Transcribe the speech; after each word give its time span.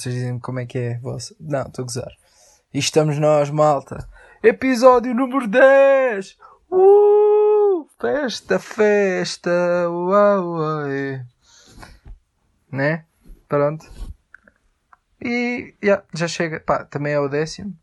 vocês 0.00 0.14
dizem 0.14 0.38
como 0.38 0.60
é 0.60 0.66
que 0.66 0.78
é. 0.78 0.98
Vossa... 0.98 1.34
Não, 1.38 1.62
estou 1.62 1.82
a 1.82 1.86
gozar. 1.86 2.12
E 2.72 2.78
estamos 2.78 3.18
nós, 3.18 3.50
malta. 3.50 4.08
Episódio 4.42 5.14
número 5.14 5.46
10! 5.46 6.38
Uh! 6.70 7.86
Festa, 8.00 8.58
festa! 8.58 9.50
Uau, 9.90 10.52
uau. 10.52 10.88
Né? 12.72 13.04
Pronto. 13.46 13.86
E 15.22 15.74
yeah, 15.84 16.02
já 16.14 16.26
chega. 16.26 16.60
Pá, 16.60 16.84
também 16.84 17.12
é 17.12 17.20
o 17.20 17.28
décimo. 17.28 17.76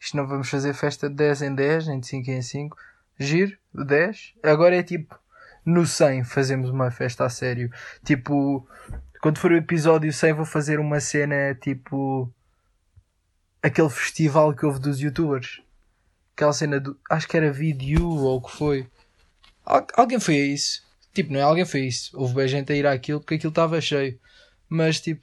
Isto 0.00 0.16
não 0.16 0.26
vamos 0.26 0.48
fazer 0.48 0.74
festa 0.74 1.08
de 1.08 1.14
10 1.14 1.42
em 1.42 1.54
10, 1.54 1.86
nem 1.86 2.00
de 2.00 2.06
5 2.08 2.30
em 2.32 2.42
5. 2.42 2.76
Giro, 3.16 3.56
o 3.72 3.84
10. 3.84 4.34
Agora 4.42 4.74
é 4.74 4.82
tipo 4.82 5.16
no 5.64 5.86
100 5.86 6.24
fazemos 6.24 6.68
uma 6.70 6.90
festa 6.90 7.26
a 7.26 7.28
sério. 7.28 7.70
Tipo, 8.04 8.66
quando 9.20 9.38
for 9.38 9.52
o 9.52 9.56
episódio 9.56 10.12
100 10.12 10.32
vou 10.34 10.44
fazer 10.44 10.80
uma 10.80 11.00
cena 11.00 11.54
tipo 11.54 12.32
aquele 13.62 13.90
festival 13.90 14.54
que 14.54 14.64
houve 14.64 14.80
dos 14.80 15.00
youtubers. 15.00 15.60
Aquela 16.34 16.52
cena 16.52 16.80
do. 16.80 16.98
Acho 17.10 17.28
que 17.28 17.36
era 17.36 17.52
vídeo 17.52 18.08
ou 18.08 18.38
o 18.38 18.42
que 18.42 18.56
foi. 18.56 18.86
Al 19.64 19.86
alguém 19.94 20.18
foi 20.18 20.36
a 20.36 20.46
isso. 20.46 20.82
Tipo, 21.12 21.32
não 21.32 21.40
é 21.40 21.42
alguém 21.42 21.64
foi 21.64 21.82
isso. 21.82 22.10
Houve 22.18 22.34
bem 22.34 22.48
gente 22.48 22.72
a 22.72 22.76
ir 22.76 22.86
àquilo 22.86 23.20
porque 23.20 23.34
aquilo 23.34 23.50
estava 23.50 23.80
cheio. 23.80 24.18
Mas 24.68 25.00
tipo, 25.00 25.22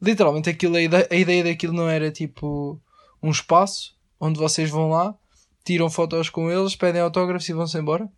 literalmente 0.00 0.48
aquilo, 0.48 0.76
a, 0.76 0.82
ideia, 0.82 1.08
a 1.10 1.14
ideia 1.14 1.44
daquilo 1.44 1.72
não 1.74 1.88
era 1.88 2.10
tipo 2.10 2.80
um 3.22 3.30
espaço 3.30 3.96
onde 4.20 4.38
vocês 4.38 4.70
vão 4.70 4.90
lá, 4.90 5.14
tiram 5.64 5.90
fotos 5.90 6.30
com 6.30 6.50
eles, 6.50 6.76
pedem 6.76 7.00
autógrafos 7.00 7.48
e 7.48 7.52
vão-se 7.52 7.76
embora. 7.76 8.08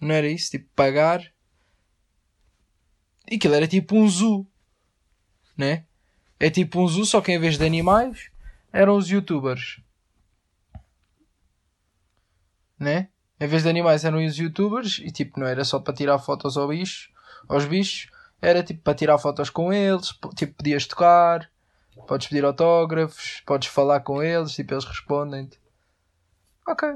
Não 0.00 0.14
era 0.14 0.28
isso? 0.28 0.50
Tipo, 0.50 0.68
pagar. 0.74 1.22
E 3.30 3.36
aquilo 3.36 3.54
era 3.54 3.68
tipo 3.68 3.96
um 3.96 4.08
zoo. 4.08 4.46
Né? 5.56 5.84
É 6.38 6.50
tipo 6.50 6.80
um 6.80 6.88
zoo, 6.88 7.04
só 7.04 7.20
que 7.20 7.32
em 7.32 7.38
vez 7.38 7.58
de 7.58 7.64
animais, 7.64 8.30
eram 8.72 8.96
os 8.96 9.08
youtubers. 9.08 9.80
Né? 12.78 13.08
Em 13.38 13.46
vez 13.46 13.62
de 13.62 13.68
animais 13.68 14.04
eram 14.04 14.24
os 14.24 14.36
youtubers 14.36 14.98
e 14.98 15.10
tipo, 15.10 15.38
não 15.38 15.46
era 15.46 15.64
só 15.64 15.78
para 15.78 15.94
tirar 15.94 16.18
fotos 16.18 16.56
ao 16.56 16.68
bicho, 16.68 17.10
aos 17.48 17.64
bichos, 17.64 18.10
era 18.40 18.62
tipo 18.62 18.82
para 18.82 18.94
tirar 18.94 19.18
fotos 19.18 19.50
com 19.50 19.72
eles, 19.72 20.08
tipo, 20.34 20.54
podias 20.54 20.86
tocar, 20.86 21.50
podes 22.06 22.26
pedir 22.26 22.44
autógrafos, 22.44 23.42
podes 23.46 23.68
falar 23.68 24.00
com 24.00 24.22
eles, 24.22 24.52
tipo, 24.52 24.74
eles 24.74 24.84
respondem-te. 24.84 25.60
Ok, 26.66 26.88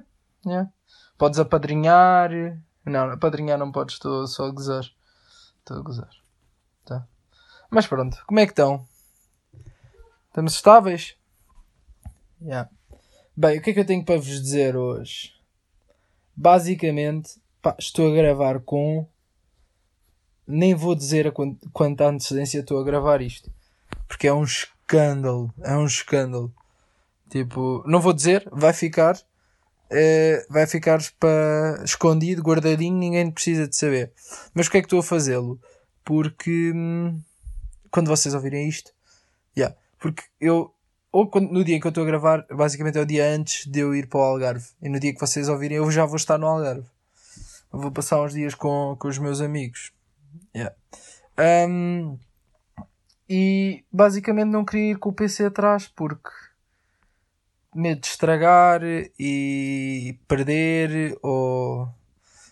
yeah. 0.44 0.70
Podes 1.18 1.38
apadrinhar, 1.38 2.30
não, 2.84 3.10
apadrinhar 3.10 3.58
não 3.58 3.72
podes, 3.72 3.94
estou 3.94 4.27
só 4.27 4.46
a 4.46 4.50
gozar. 4.50 4.84
Estou 5.58 5.78
a 5.78 5.82
gozar. 5.82 6.25
Mas 7.70 7.86
pronto, 7.86 8.22
como 8.27 8.41
é 8.41 8.47
que 8.47 8.53
estão? 8.53 8.86
Estamos 10.28 10.55
estáveis? 10.55 11.17
Yeah. 12.41 12.70
Bem, 13.36 13.58
o 13.58 13.62
que 13.62 13.70
é 13.70 13.73
que 13.73 13.81
eu 13.81 13.86
tenho 13.86 14.05
para 14.05 14.17
vos 14.17 14.41
dizer 14.41 14.77
hoje? 14.77 15.33
Basicamente, 16.34 17.41
pá, 17.61 17.75
estou 17.78 18.11
a 18.11 18.14
gravar 18.14 18.61
com. 18.61 19.06
Nem 20.46 20.74
vou 20.74 20.95
dizer 20.95 21.27
a 21.27 21.33
quant 21.33 21.57
quanta 21.73 22.07
antecedência 22.07 22.61
estou 22.61 22.79
a 22.79 22.85
gravar 22.85 23.20
isto. 23.20 23.51
Porque 24.07 24.29
é 24.29 24.33
um 24.33 24.45
escândalo. 24.45 25.52
É 25.63 25.77
um 25.77 25.86
escândalo. 25.86 26.55
Tipo, 27.29 27.83
não 27.86 28.01
vou 28.01 28.13
dizer, 28.13 28.48
vai 28.52 28.73
ficar 28.73 29.17
uh, 29.90 30.52
vai 30.52 30.67
ficar 30.67 31.01
para 31.19 31.83
escondido, 31.85 32.42
guardadinho, 32.42 32.96
ninguém 32.96 33.30
precisa 33.30 33.67
de 33.67 33.77
saber. 33.77 34.13
Mas 34.55 34.67
porquê 34.67 34.79
é 34.79 34.80
que 34.83 34.86
estou 34.86 35.01
a 35.01 35.02
fazê-lo? 35.02 35.61
Porque 36.05 36.73
hum, 36.74 37.20
quando 37.91 38.08
vocês 38.08 38.35
ouvirem 38.35 38.69
isto, 38.69 38.92
yeah, 39.57 39.77
porque 39.98 40.23
eu, 40.41 40.74
ou 41.13 41.29
quando, 41.29 41.51
no 41.51 41.64
dia 41.64 41.77
em 41.77 41.80
que 41.80 41.86
eu 41.86 41.91
estou 41.91 42.05
a 42.05 42.07
gravar, 42.07 42.47
basicamente 42.51 42.98
é 42.98 43.01
o 43.01 43.07
dia 43.07 43.27
antes 43.27 43.67
de 43.67 43.80
eu 43.80 43.95
ir 43.95 44.07
para 44.07 44.20
o 44.20 44.23
Algarve. 44.23 44.67
E 44.83 44.89
no 44.89 45.01
dia 45.01 45.14
que 45.14 45.20
vocês 45.20 45.48
ouvirem, 45.48 45.79
eu 45.79 45.91
já 45.91 46.05
vou 46.05 46.17
estar 46.17 46.39
no 46.39 46.46
Algarve. 46.46 46.86
Eu 47.73 47.80
vou 47.80 47.91
passar 47.91 48.23
uns 48.23 48.33
dias 48.33 48.55
com, 48.55 48.96
com 48.98 49.08
os 49.08 49.19
meus 49.19 49.41
amigos. 49.41 49.92
Yeah. 50.55 50.75
Um, 51.39 52.19
e 53.29 53.85
basicamente 53.92 54.48
não 54.48 54.64
queria 54.64 54.92
ir 54.92 54.98
com 54.98 55.11
o 55.11 55.13
PC 55.13 55.46
atrás 55.46 55.89
porque 55.89 56.30
medo 57.75 58.01
de 58.01 58.07
estragar 58.07 58.80
e 59.19 60.19
perder 60.27 61.19
ou 61.23 61.89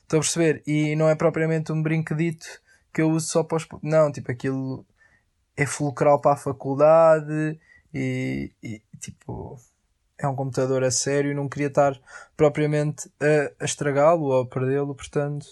estou 0.03 0.19
a 0.19 0.21
perceber 0.21 0.63
e 0.67 0.95
não 0.97 1.09
é 1.09 1.15
propriamente 1.15 1.73
um 1.73 1.83
brinquedito 1.83 2.47
que 2.93 3.01
eu 3.01 3.11
uso 3.11 3.29
só 3.29 3.43
para 3.43 3.57
os 3.57 3.67
não 3.83 4.13
tipo 4.13 4.31
aquilo 4.31 4.85
é 5.57 5.67
fulcral 5.67 6.21
para 6.21 6.33
a 6.33 6.37
faculdade 6.37 7.59
e, 7.93 8.51
e 8.63 8.83
tipo 9.01 9.59
é 10.19 10.27
um 10.27 10.35
computador 10.35 10.83
a 10.85 10.91
sério 10.91 11.31
e 11.31 11.35
não 11.35 11.49
queria 11.49 11.69
estar 11.69 11.99
propriamente 12.37 13.11
a, 13.21 13.63
a 13.63 13.65
estragá-lo 13.65 14.25
ou 14.25 14.43
a 14.43 14.47
perdê-lo 14.47 14.95
portanto 14.95 15.47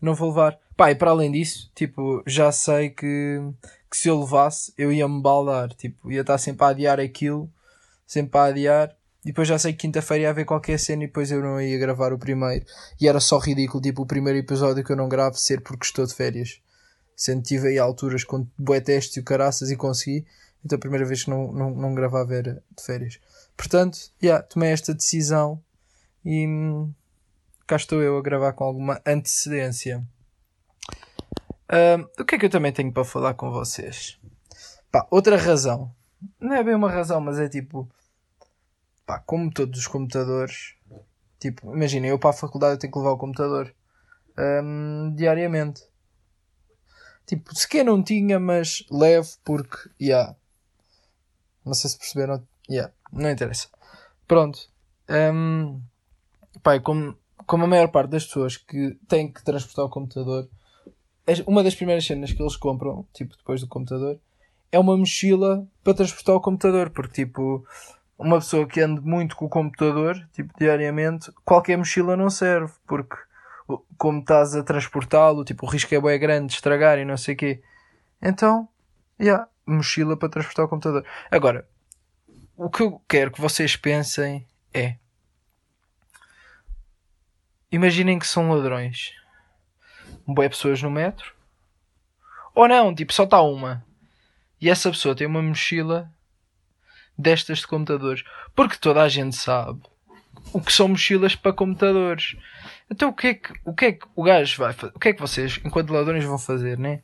não 0.00 0.14
vou 0.14 0.28
levar 0.28 0.58
pá 0.76 0.90
e 0.90 0.94
para 0.94 1.10
além 1.10 1.32
disso 1.32 1.70
tipo 1.74 2.22
já 2.26 2.52
sei 2.52 2.90
que, 2.90 3.40
que 3.90 3.96
se 3.96 4.08
eu 4.08 4.20
levasse 4.20 4.72
eu 4.76 4.92
ia 4.92 5.08
me 5.08 5.20
baldar 5.22 5.72
tipo 5.74 6.10
ia 6.10 6.20
estar 6.20 6.38
sempre 6.38 6.64
a 6.64 6.68
adiar 6.68 7.00
aquilo 7.00 7.50
sempre 8.06 8.38
a 8.38 8.44
adiar 8.44 8.96
depois 9.24 9.46
já 9.46 9.58
sei 9.58 9.72
que 9.72 9.78
quinta-feira 9.80 10.24
ia 10.24 10.30
haver 10.30 10.44
qualquer 10.44 10.78
cena 10.78 11.04
e 11.04 11.06
depois 11.06 11.30
eu 11.30 11.40
não 11.40 11.60
ia 11.60 11.78
gravar 11.78 12.12
o 12.12 12.18
primeiro. 12.18 12.66
E 13.00 13.06
era 13.06 13.20
só 13.20 13.38
ridículo, 13.38 13.80
tipo, 13.80 14.02
o 14.02 14.06
primeiro 14.06 14.38
episódio 14.38 14.82
que 14.82 14.90
eu 14.90 14.96
não 14.96 15.08
gravo 15.08 15.36
ser 15.36 15.60
porque 15.60 15.84
estou 15.84 16.04
de 16.04 16.14
férias. 16.14 16.60
Sendo 17.22 17.40
tive 17.40 17.68
aí 17.68 17.78
alturas 17.78 18.24
com 18.24 18.44
bué 18.58 18.82
e 18.84 19.20
o 19.20 19.22
caraças 19.22 19.70
e 19.70 19.76
consegui. 19.76 20.26
Então 20.64 20.74
a 20.74 20.80
primeira 20.80 21.06
vez 21.06 21.22
que 21.22 21.30
não, 21.30 21.52
não, 21.52 21.70
não 21.70 21.94
gravava 21.94 22.34
era 22.34 22.54
de 22.76 22.82
férias. 22.84 23.20
Portanto, 23.56 24.10
yeah, 24.20 24.42
tomei 24.42 24.72
esta 24.72 24.92
decisão 24.92 25.62
e 26.24 26.44
hum, 26.44 26.92
cá 27.64 27.76
estou 27.76 28.02
eu 28.02 28.18
a 28.18 28.22
gravar 28.22 28.54
com 28.54 28.64
alguma 28.64 29.00
antecedência. 29.06 30.04
Um, 31.70 32.08
o 32.20 32.24
que 32.24 32.34
é 32.34 32.38
que 32.40 32.46
eu 32.46 32.50
também 32.50 32.72
tenho 32.72 32.92
para 32.92 33.04
falar 33.04 33.34
com 33.34 33.52
vocês? 33.52 34.18
Pá, 34.90 35.06
outra 35.08 35.36
razão. 35.36 35.94
Não 36.40 36.56
é 36.56 36.64
bem 36.64 36.74
uma 36.74 36.90
razão, 36.90 37.20
mas 37.20 37.38
é 37.38 37.48
tipo 37.48 37.88
pá, 39.06 39.20
como 39.20 39.48
todos 39.48 39.78
os 39.78 39.86
computadores, 39.86 40.74
tipo, 41.38 41.72
imagina, 41.72 42.08
eu 42.08 42.18
para 42.18 42.30
a 42.30 42.32
faculdade 42.32 42.74
eu 42.74 42.78
tenho 42.80 42.92
que 42.92 42.98
levar 42.98 43.12
o 43.12 43.16
computador 43.16 43.72
um, 44.36 45.14
diariamente. 45.14 45.91
Tipo, 47.26 47.54
sequer 47.54 47.84
não 47.84 48.02
tinha, 48.02 48.38
mas 48.38 48.84
levo 48.90 49.30
porque, 49.44 49.88
yeah. 50.00 50.34
Não 51.64 51.74
sei 51.74 51.90
se 51.90 51.98
perceberam, 51.98 52.42
yeah, 52.68 52.92
não 53.12 53.30
interessa. 53.30 53.68
Pronto. 54.26 54.68
Um, 55.08 55.80
pá, 56.62 56.78
como, 56.80 57.16
como 57.46 57.64
a 57.64 57.68
maior 57.68 57.88
parte 57.88 58.10
das 58.10 58.24
pessoas 58.24 58.56
que 58.56 58.98
têm 59.08 59.32
que 59.32 59.42
transportar 59.44 59.84
o 59.84 59.90
computador, 59.90 60.48
uma 61.46 61.62
das 61.62 61.74
primeiras 61.74 62.04
cenas 62.04 62.32
que 62.32 62.42
eles 62.42 62.56
compram, 62.56 63.06
tipo, 63.12 63.36
depois 63.36 63.60
do 63.60 63.68
computador, 63.68 64.18
é 64.70 64.78
uma 64.78 64.96
mochila 64.96 65.66
para 65.84 65.94
transportar 65.94 66.34
o 66.34 66.40
computador, 66.40 66.90
porque, 66.90 67.24
tipo, 67.24 67.64
uma 68.18 68.38
pessoa 68.38 68.66
que 68.66 68.80
ande 68.80 69.00
muito 69.00 69.36
com 69.36 69.46
o 69.46 69.50
computador, 69.50 70.16
tipo 70.32 70.52
diariamente, 70.58 71.30
qualquer 71.44 71.76
mochila 71.76 72.16
não 72.16 72.30
serve, 72.30 72.72
porque 72.86 73.16
como 73.96 74.20
estás 74.20 74.54
a 74.54 74.62
transportá-lo, 74.62 75.44
tipo, 75.44 75.66
o 75.66 75.68
risco 75.68 75.94
é 75.94 76.00
bem 76.00 76.18
grande 76.18 76.48
de 76.48 76.54
estragar 76.54 76.98
e 76.98 77.04
não 77.04 77.16
sei 77.16 77.34
o 77.34 77.36
quê. 77.36 77.62
Então, 78.20 78.68
yeah, 79.20 79.48
mochila 79.66 80.16
para 80.16 80.28
transportar 80.28 80.64
o 80.64 80.68
computador. 80.68 81.04
Agora, 81.30 81.68
o 82.56 82.70
que 82.70 82.82
eu 82.82 83.00
quero 83.08 83.30
que 83.30 83.40
vocês 83.40 83.76
pensem 83.76 84.46
é 84.72 84.96
imaginem 87.70 88.18
que 88.18 88.26
são 88.26 88.50
ladrões. 88.50 89.12
Boé 90.26 90.48
pessoas 90.48 90.82
no 90.82 90.90
metro. 90.90 91.34
Ou 92.54 92.68
não, 92.68 92.94
tipo, 92.94 93.12
só 93.12 93.24
está 93.24 93.40
uma. 93.40 93.84
E 94.60 94.68
essa 94.68 94.90
pessoa 94.90 95.14
tem 95.14 95.26
uma 95.26 95.42
mochila 95.42 96.12
destas 97.16 97.58
de 97.58 97.66
computadores. 97.66 98.22
Porque 98.54 98.76
toda 98.76 99.02
a 99.02 99.08
gente 99.08 99.34
sabe 99.36 99.82
o 100.52 100.60
que 100.60 100.72
são 100.72 100.88
mochilas 100.88 101.34
para 101.34 101.52
computadores. 101.52 102.36
Então 102.90 103.10
o 103.10 103.12
que 103.12 103.26
é 103.28 103.34
que 103.34 103.52
o, 103.64 103.74
que 103.74 103.84
é 103.86 103.92
que 103.92 104.06
o 104.14 104.22
gajo 104.22 104.58
vai 104.58 104.72
fazer? 104.72 104.92
O 104.94 104.98
que 104.98 105.08
é 105.08 105.12
que 105.12 105.20
vocês, 105.20 105.60
enquanto 105.64 105.92
ladrões, 105.92 106.24
vão 106.24 106.38
fazer, 106.38 106.78
né? 106.78 107.00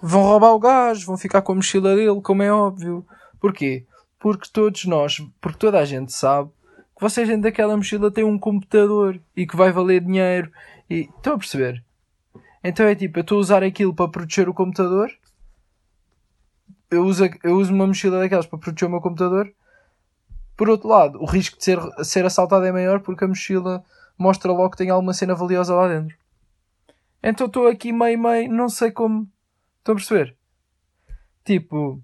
Vão 0.00 0.22
roubar 0.22 0.52
o 0.52 0.58
gajo, 0.58 1.06
vão 1.06 1.16
ficar 1.16 1.42
com 1.42 1.52
a 1.52 1.54
mochila 1.56 1.94
dele, 1.94 2.20
como 2.22 2.42
é 2.42 2.52
óbvio. 2.52 3.04
Porquê? 3.40 3.84
Porque 4.18 4.48
todos 4.52 4.84
nós, 4.84 5.20
porque 5.40 5.58
toda 5.58 5.78
a 5.78 5.84
gente 5.84 6.12
sabe 6.12 6.50
que 6.96 7.00
vocês 7.00 7.28
dentro 7.28 7.42
daquela 7.42 7.76
mochila 7.76 8.10
têm 8.10 8.24
um 8.24 8.38
computador 8.38 9.20
e 9.36 9.46
que 9.46 9.56
vai 9.56 9.72
valer 9.72 10.00
dinheiro. 10.00 10.50
E 10.88 11.08
estão 11.16 11.34
a 11.34 11.38
perceber? 11.38 11.82
Então 12.62 12.86
é 12.86 12.94
tipo, 12.94 13.18
eu 13.18 13.22
estou 13.22 13.38
a 13.38 13.40
usar 13.40 13.62
aquilo 13.62 13.94
para 13.94 14.08
proteger 14.08 14.48
o 14.48 14.54
computador 14.54 15.10
eu 16.90 17.04
uso, 17.04 17.24
eu 17.42 17.56
uso 17.56 17.72
uma 17.72 17.86
mochila 17.86 18.18
daquelas 18.18 18.46
para 18.46 18.58
proteger 18.58 18.88
o 18.88 18.90
meu 18.90 19.00
computador. 19.00 19.52
Por 20.58 20.68
outro 20.68 20.88
lado, 20.88 21.22
o 21.22 21.24
risco 21.24 21.56
de 21.56 21.62
ser, 21.62 21.78
ser 22.02 22.26
assaltado 22.26 22.64
é 22.64 22.72
maior 22.72 22.98
porque 22.98 23.24
a 23.24 23.28
mochila 23.28 23.84
mostra 24.18 24.50
logo 24.50 24.70
que 24.70 24.76
tem 24.76 24.90
alguma 24.90 25.14
cena 25.14 25.32
valiosa 25.32 25.72
lá 25.72 25.86
dentro. 25.86 26.16
Então 27.22 27.46
estou 27.46 27.68
aqui 27.68 27.92
meio, 27.92 28.18
meio, 28.18 28.50
não 28.50 28.68
sei 28.68 28.90
como. 28.90 29.28
Estão 29.78 29.92
a 29.92 29.96
perceber? 29.96 30.36
Tipo, 31.44 32.02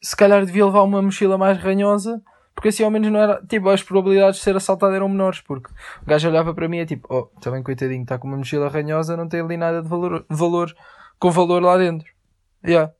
se 0.00 0.16
calhar 0.16 0.46
devia 0.46 0.64
levar 0.64 0.82
uma 0.82 1.02
mochila 1.02 1.36
mais 1.36 1.58
ranhosa, 1.58 2.22
porque 2.54 2.68
assim 2.68 2.82
ao 2.82 2.90
menos 2.90 3.12
não 3.12 3.20
era. 3.20 3.44
Tipo, 3.46 3.68
as 3.68 3.82
probabilidades 3.82 4.38
de 4.38 4.44
ser 4.44 4.56
assaltado 4.56 4.94
eram 4.94 5.10
menores, 5.10 5.42
porque 5.42 5.70
o 6.00 6.06
gajo 6.06 6.26
olhava 6.26 6.54
para 6.54 6.66
mim 6.70 6.78
e 6.78 6.80
é 6.80 6.86
tipo, 6.86 7.06
oh, 7.14 7.24
também 7.38 7.62
coitadinho, 7.62 8.02
está 8.02 8.18
com 8.18 8.26
uma 8.26 8.38
mochila 8.38 8.70
ranhosa, 8.70 9.14
não 9.14 9.28
tem 9.28 9.42
ali 9.42 9.58
nada 9.58 9.82
de 9.82 9.88
valor, 9.90 10.24
valor 10.30 10.74
com 11.18 11.30
valor 11.30 11.62
lá 11.62 11.76
dentro. 11.76 12.10
Yeah. 12.64 12.95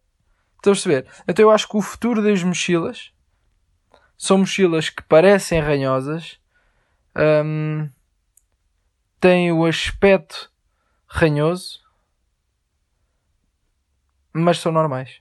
Estão 0.66 0.72
a 0.72 0.74
perceber? 0.74 1.06
Então 1.28 1.44
eu 1.44 1.50
acho 1.50 1.68
que 1.68 1.76
o 1.76 1.82
futuro 1.82 2.20
das 2.20 2.42
mochilas 2.42 3.12
são 4.18 4.38
mochilas 4.38 4.88
que 4.88 5.02
parecem 5.02 5.60
ranhosas, 5.60 6.40
um, 7.44 7.88
têm 9.20 9.52
o 9.52 9.64
aspecto 9.64 10.50
ranhoso, 11.06 11.80
mas 14.32 14.58
são 14.58 14.72
normais. 14.72 15.20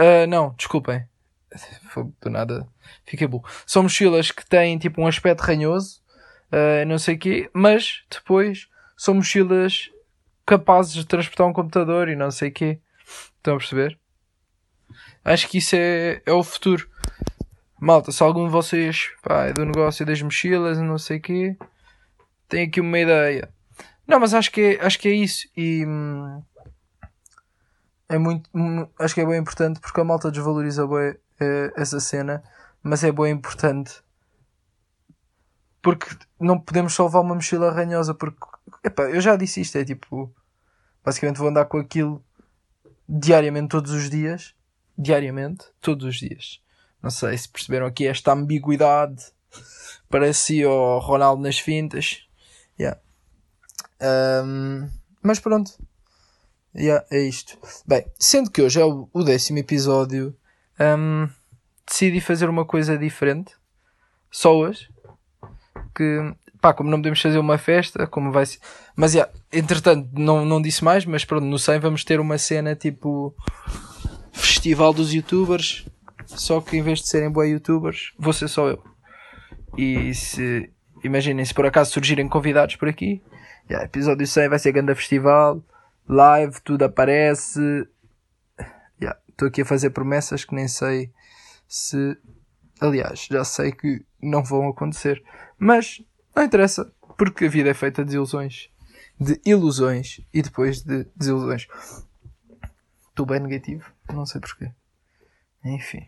Uh, 0.00 0.26
não, 0.28 0.54
desculpem. 0.56 1.08
Do 2.20 2.30
nada. 2.30 2.66
Fiquei 3.04 3.28
burro. 3.28 3.48
São 3.64 3.84
mochilas 3.84 4.32
que 4.32 4.44
têm 4.44 4.76
tipo 4.76 5.00
um 5.00 5.06
aspecto 5.06 5.42
ranhoso, 5.42 6.02
uh, 6.52 6.84
não 6.86 6.98
sei 6.98 7.14
o 7.14 7.18
quê, 7.18 7.50
mas 7.52 8.04
depois 8.10 8.68
são 8.96 9.14
mochilas 9.14 9.88
capazes 10.44 10.94
de 10.94 11.06
transportar 11.06 11.46
um 11.46 11.52
computador 11.52 12.08
e 12.08 12.16
não 12.16 12.32
sei 12.32 12.48
o 12.48 12.52
quê. 12.52 12.80
Estão 13.48 13.56
a 13.56 13.58
perceber? 13.58 13.98
Acho 15.24 15.48
que 15.48 15.56
isso 15.56 15.74
é, 15.74 16.20
é 16.26 16.32
o 16.32 16.44
futuro. 16.44 16.86
Malta, 17.80 18.12
se 18.12 18.22
algum 18.22 18.44
de 18.44 18.52
vocês 18.52 19.10
pá, 19.22 19.46
é 19.46 19.54
do 19.54 19.64
negócio 19.64 20.04
das 20.04 20.20
mochilas 20.20 20.76
e 20.76 20.82
não 20.82 20.98
sei 20.98 21.16
o 21.16 21.22
quê, 21.22 21.56
tem 22.46 22.66
aqui 22.66 22.78
uma 22.78 22.98
ideia. 22.98 23.48
Não, 24.06 24.20
mas 24.20 24.34
acho 24.34 24.52
que 24.52 24.60
é, 24.60 24.84
acho 24.84 24.98
que 24.98 25.08
é 25.08 25.12
isso. 25.12 25.48
E 25.56 25.86
hum, 25.86 26.42
é 28.06 28.18
muito. 28.18 28.50
Hum, 28.54 28.86
acho 28.98 29.14
que 29.14 29.22
é 29.22 29.26
bem 29.26 29.38
importante 29.38 29.80
porque 29.80 29.98
a 29.98 30.04
malta 30.04 30.30
desvaloriza 30.30 30.86
bem 30.86 31.12
uh, 31.12 31.72
essa 31.74 32.00
cena, 32.00 32.42
mas 32.82 33.02
é 33.02 33.10
bem 33.10 33.32
importante 33.32 34.02
porque 35.80 36.06
não 36.38 36.60
podemos 36.60 36.92
só 36.92 37.04
levar 37.06 37.20
uma 37.20 37.34
mochila 37.34 37.72
ranhosa. 37.72 38.12
Porque, 38.12 38.46
epá, 38.84 39.04
eu 39.04 39.22
já 39.22 39.36
disse 39.36 39.62
isto: 39.62 39.78
é 39.78 39.86
tipo, 39.86 40.34
basicamente 41.02 41.38
vou 41.38 41.48
andar 41.48 41.64
com 41.64 41.78
aquilo 41.78 42.22
diariamente, 43.08 43.68
todos 43.68 43.92
os 43.92 44.10
dias. 44.10 44.54
Diariamente, 44.96 45.64
todos 45.80 46.04
os 46.04 46.16
dias. 46.16 46.60
Não 47.02 47.10
sei 47.10 47.38
se 47.38 47.48
perceberam 47.48 47.86
aqui 47.86 48.06
esta 48.06 48.32
ambiguidade. 48.32 49.24
Parecia 50.10 50.68
o 50.68 50.98
Ronaldo 50.98 51.42
nas 51.42 51.58
fintas. 51.58 52.26
Yeah. 52.78 53.00
Um, 54.44 54.88
mas 55.22 55.38
pronto. 55.38 55.72
Yeah, 56.74 57.04
é 57.10 57.20
isto. 57.20 57.58
Bem, 57.86 58.06
sendo 58.18 58.50
que 58.50 58.62
hoje 58.62 58.80
é 58.80 58.84
o, 58.84 59.08
décimo 59.24 59.58
episódio, 59.58 60.36
um, 60.78 61.28
decidi 61.86 62.20
fazer 62.20 62.48
uma 62.48 62.64
coisa 62.64 62.96
diferente. 62.98 63.54
Só 64.30 64.54
hoje. 64.56 64.88
Que, 65.94 66.34
pá, 66.60 66.72
como 66.72 66.90
não 66.90 66.98
podemos 66.98 67.20
fazer 67.20 67.38
uma 67.38 67.58
festa, 67.58 68.06
como 68.06 68.32
vai 68.32 68.46
ser. 68.46 68.58
Mas, 68.96 69.14
yeah, 69.14 69.32
entretanto, 69.52 70.08
não, 70.12 70.44
não 70.44 70.60
disse 70.60 70.84
mais, 70.84 71.04
mas 71.04 71.24
pronto, 71.24 71.44
no 71.44 71.58
100 71.58 71.80
vamos 71.80 72.04
ter 72.04 72.20
uma 72.20 72.38
cena 72.38 72.74
tipo. 72.74 73.34
Festival 74.32 74.92
dos 74.92 75.12
Youtubers. 75.12 75.86
Só 76.26 76.60
que 76.60 76.76
em 76.76 76.82
vez 76.82 77.00
de 77.00 77.08
serem 77.08 77.30
boa 77.30 77.46
Youtubers, 77.46 78.12
vou 78.18 78.32
ser 78.32 78.48
só 78.48 78.68
eu. 78.68 78.82
E 79.76 80.14
se. 80.14 80.70
Imaginem, 81.02 81.44
se 81.44 81.54
por 81.54 81.64
acaso 81.64 81.92
surgirem 81.92 82.28
convidados 82.28 82.74
por 82.74 82.88
aqui, 82.88 83.22
yeah, 83.70 83.86
episódio 83.86 84.26
100 84.26 84.48
vai 84.48 84.58
ser 84.58 84.72
grande 84.72 84.94
festival 84.94 85.62
live, 86.08 86.60
tudo 86.62 86.84
aparece. 86.84 87.60
Estou 88.58 88.66
yeah, 89.00 89.20
aqui 89.46 89.62
a 89.62 89.66
fazer 89.66 89.90
promessas 89.90 90.44
que 90.44 90.54
nem 90.54 90.66
sei 90.66 91.12
se. 91.68 92.16
Aliás, 92.80 93.26
já 93.30 93.44
sei 93.44 93.72
que 93.72 94.04
não 94.22 94.42
vão 94.42 94.68
acontecer. 94.68 95.22
Mas 95.58 96.00
não 96.38 96.44
interessa, 96.44 96.92
porque 97.16 97.46
a 97.46 97.48
vida 97.48 97.68
é 97.68 97.74
feita 97.74 98.04
de 98.04 98.14
ilusões. 98.14 98.70
De 99.20 99.40
ilusões 99.44 100.20
e 100.32 100.40
depois 100.40 100.82
de 100.82 101.04
desilusões. 101.16 101.66
Estou 103.08 103.26
bem 103.26 103.40
negativo, 103.40 103.90
não 104.08 104.24
sei 104.24 104.40
porquê. 104.40 104.70
Enfim. 105.64 106.06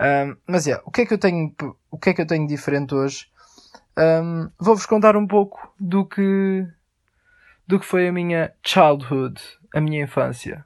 Um, 0.00 0.36
mas 0.46 0.66
é, 0.66 0.70
yeah, 0.70 0.84
o 0.86 0.92
que 0.92 1.02
é 1.02 1.06
que 1.06 1.14
eu 1.14 1.18
tenho, 1.18 1.52
o 1.90 1.98
que 1.98 2.10
é 2.10 2.14
que 2.14 2.22
eu 2.22 2.26
tenho 2.26 2.46
diferente 2.46 2.94
hoje? 2.94 3.26
Um, 3.98 4.48
Vou-vos 4.60 4.86
contar 4.86 5.16
um 5.16 5.26
pouco 5.26 5.74
do 5.78 6.06
que 6.06 6.66
do 7.66 7.80
que 7.80 7.86
foi 7.86 8.06
a 8.06 8.12
minha 8.12 8.52
childhood, 8.64 9.40
a 9.74 9.80
minha 9.80 10.04
infância. 10.04 10.64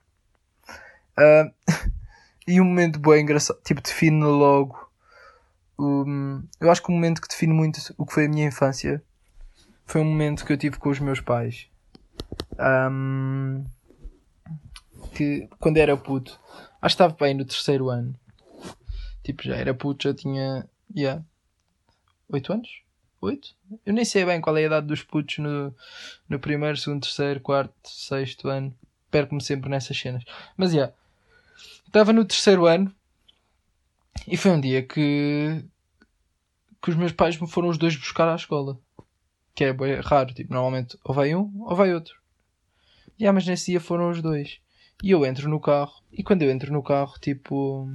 Uh, 1.19 1.51
e 2.47 2.61
um 2.61 2.65
momento 2.65 2.99
bem 2.99 3.23
engraçado, 3.23 3.59
tipo, 3.63 3.81
define 3.81 4.23
logo. 4.23 4.86
Um, 5.79 6.43
eu 6.61 6.71
acho 6.71 6.83
que 6.83 6.89
o 6.89 6.93
momento 6.93 7.21
que 7.21 7.29
define 7.29 7.53
muito 7.53 7.79
o 7.99 8.07
que 8.07 8.15
foi 8.15 8.27
a 8.27 8.29
minha 8.29 8.47
infância 8.47 9.03
foi 9.85 10.01
um 10.01 10.05
momento 10.05 10.45
que 10.45 10.53
eu 10.53 10.57
tive 10.57 10.79
com 10.79 10.89
os 10.89 10.99
meus 10.99 11.21
pais. 11.21 11.69
Um, 12.59 13.65
que 15.15 15.49
quando 15.59 15.77
era 15.77 15.97
puto, 15.97 16.39
acho 16.81 16.97
que 16.97 17.03
estava 17.03 17.15
bem 17.19 17.35
no 17.35 17.45
terceiro 17.45 17.89
ano. 17.89 18.15
Tipo, 19.23 19.43
já 19.43 19.57
era 19.57 19.75
puto, 19.75 20.09
já 20.09 20.15
tinha. 20.15 20.69
Yeah, 20.95 21.23
8 22.29 22.53
anos? 22.53 22.69
8? 23.21 23.57
Eu 23.85 23.93
nem 23.93 24.05
sei 24.05 24.25
bem 24.25 24.41
qual 24.41 24.57
é 24.57 24.63
a 24.63 24.67
idade 24.67 24.87
dos 24.87 25.03
putos 25.03 25.39
no, 25.39 25.75
no 26.29 26.39
primeiro, 26.39 26.77
segundo, 26.77 27.03
terceiro, 27.03 27.41
quarto, 27.41 27.75
sexto 27.85 28.49
ano. 28.49 28.75
Perco-me 29.11 29.43
sempre 29.43 29.69
nessas 29.69 29.99
cenas. 29.99 30.25
Mas 30.57 30.71
já. 30.71 30.77
Yeah, 30.77 30.95
estava 31.87 32.13
no 32.13 32.25
terceiro 32.25 32.67
ano 32.67 32.95
e 34.27 34.37
foi 34.37 34.51
um 34.51 34.61
dia 34.61 34.83
que, 34.83 35.65
que 36.83 36.91
os 36.91 36.97
meus 36.97 37.13
pais 37.13 37.39
me 37.41 37.49
foram 37.49 37.69
os 37.69 37.79
dois 37.79 37.97
buscar 37.97 38.29
à 38.29 38.35
escola. 38.35 38.79
Que 39.55 39.65
é 39.65 39.73
bem 39.73 40.01
raro. 40.01 40.35
Tipo, 40.35 40.53
normalmente 40.53 40.99
ou 41.05 41.15
vai 41.15 41.35
um 41.35 41.53
ou 41.63 41.77
vai 41.77 41.95
outro. 41.95 42.21
E 43.19 43.23
yeah, 43.23 43.35
mas 43.35 43.47
nesse 43.47 43.71
dia 43.71 43.81
foram 43.81 44.11
os 44.11 44.21
dois. 44.21 44.61
E 45.03 45.11
eu 45.11 45.25
entro 45.25 45.49
no 45.49 45.61
carro. 45.61 46.03
E 46.13 46.23
quando 46.23 46.43
eu 46.43 46.51
entro 46.51 46.73
no 46.73 46.83
carro, 46.83 47.15
tipo 47.21 47.89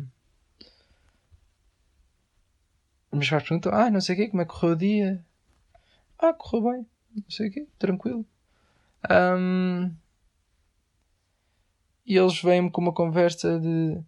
meus 3.11 3.29
pais 3.29 3.43
perguntam, 3.43 3.73
ah, 3.73 3.89
não 3.89 3.99
sei 4.01 4.15
o 4.15 4.17
quê, 4.17 4.29
como 4.29 4.41
é 4.41 4.45
que 4.45 4.51
correu 4.51 4.73
o 4.73 4.77
dia? 4.77 5.25
Ah, 6.17 6.33
correu 6.33 6.71
bem, 6.71 6.87
não 7.15 7.29
sei 7.29 7.49
o 7.49 7.51
quê, 7.51 7.67
tranquilo. 7.77 8.25
Um, 9.09 9.93
e 12.05 12.17
eles 12.17 12.41
vêm-me 12.41 12.71
com 12.71 12.81
uma 12.81 12.93
conversa 12.93 13.59
de, 13.59 14.01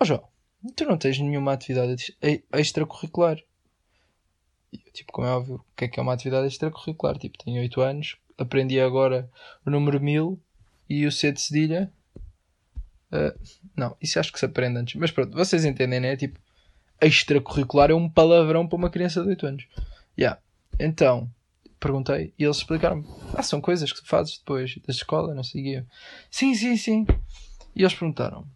oh 0.00 0.04
João, 0.04 0.28
tu 0.76 0.84
não 0.84 0.96
tens 0.96 1.18
nenhuma 1.18 1.52
atividade 1.52 2.14
extracurricular? 2.52 3.38
E 4.72 4.80
eu, 4.86 4.92
tipo, 4.92 5.12
como 5.12 5.26
é 5.26 5.30
óbvio, 5.30 5.56
o 5.56 5.76
que 5.76 5.84
é 5.84 5.88
que 5.88 5.98
é 5.98 6.02
uma 6.02 6.14
atividade 6.14 6.46
extracurricular? 6.46 7.18
Tipo, 7.18 7.38
tenho 7.44 7.60
8 7.60 7.80
anos, 7.80 8.16
aprendi 8.38 8.80
agora 8.80 9.28
o 9.66 9.70
número 9.70 10.00
1000 10.00 10.40
e 10.88 11.06
o 11.06 11.12
C 11.12 11.32
de 11.32 11.40
cedilha. 11.40 11.92
Uh, 13.12 13.38
não, 13.76 13.96
isso 14.00 14.18
acho 14.18 14.32
que 14.32 14.38
se 14.38 14.44
aprende 14.46 14.78
antes. 14.78 14.94
Mas 14.94 15.10
pronto, 15.10 15.36
vocês 15.36 15.64
entendem, 15.64 16.00
né? 16.00 16.16
Tipo, 16.16 16.38
extracurricular 17.00 17.90
é 17.90 17.94
um 17.94 18.08
palavrão 18.08 18.66
para 18.66 18.76
uma 18.76 18.90
criança 18.90 19.22
de 19.22 19.28
8 19.28 19.46
anos. 19.46 19.66
Yeah. 20.18 20.40
Então, 20.78 21.30
perguntei 21.78 22.32
e 22.38 22.44
eles 22.44 22.58
explicaram-me: 22.58 23.04
Ah, 23.34 23.42
são 23.42 23.60
coisas 23.60 23.92
que 23.92 24.00
tu 24.00 24.08
fazes 24.08 24.38
depois 24.38 24.78
da 24.86 24.92
escola, 24.92 25.34
não 25.34 25.42
sei 25.42 25.80
o 25.80 25.86
Sim, 26.30 26.54
sim, 26.54 26.76
sim. 26.76 27.06
E 27.74 27.82
eles 27.82 27.94
perguntaram: 27.94 28.46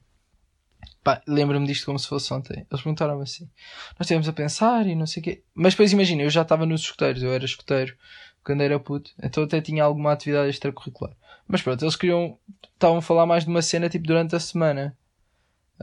Pá, 1.06 1.22
lembro-me 1.24 1.68
disto 1.68 1.86
como 1.86 2.00
se 2.00 2.08
fosse 2.08 2.34
ontem. 2.34 2.66
Eles 2.68 2.82
perguntaram-me 2.82 3.22
assim: 3.22 3.48
Nós 3.96 4.00
estivemos 4.00 4.28
a 4.28 4.32
pensar 4.32 4.88
e 4.88 4.96
não 4.96 5.06
sei 5.06 5.20
o 5.20 5.22
quê. 5.22 5.44
Mas 5.54 5.74
depois 5.74 5.92
imagina, 5.92 6.22
eu 6.22 6.30
já 6.30 6.42
estava 6.42 6.66
nos 6.66 6.80
escuteiros, 6.80 7.22
eu 7.22 7.32
era 7.32 7.44
escuteiro 7.44 7.96
quando 8.42 8.60
era 8.60 8.80
puto, 8.80 9.12
então 9.22 9.44
até 9.44 9.60
tinha 9.60 9.84
alguma 9.84 10.10
atividade 10.10 10.50
extracurricular. 10.50 11.14
Mas 11.46 11.62
pronto, 11.62 11.84
eles 11.84 11.94
queriam, 11.94 12.36
estavam 12.74 12.98
a 12.98 13.02
falar 13.02 13.24
mais 13.24 13.44
de 13.44 13.50
uma 13.50 13.62
cena 13.62 13.88
tipo 13.88 14.04
durante 14.04 14.34
a 14.34 14.40
semana. 14.40 14.98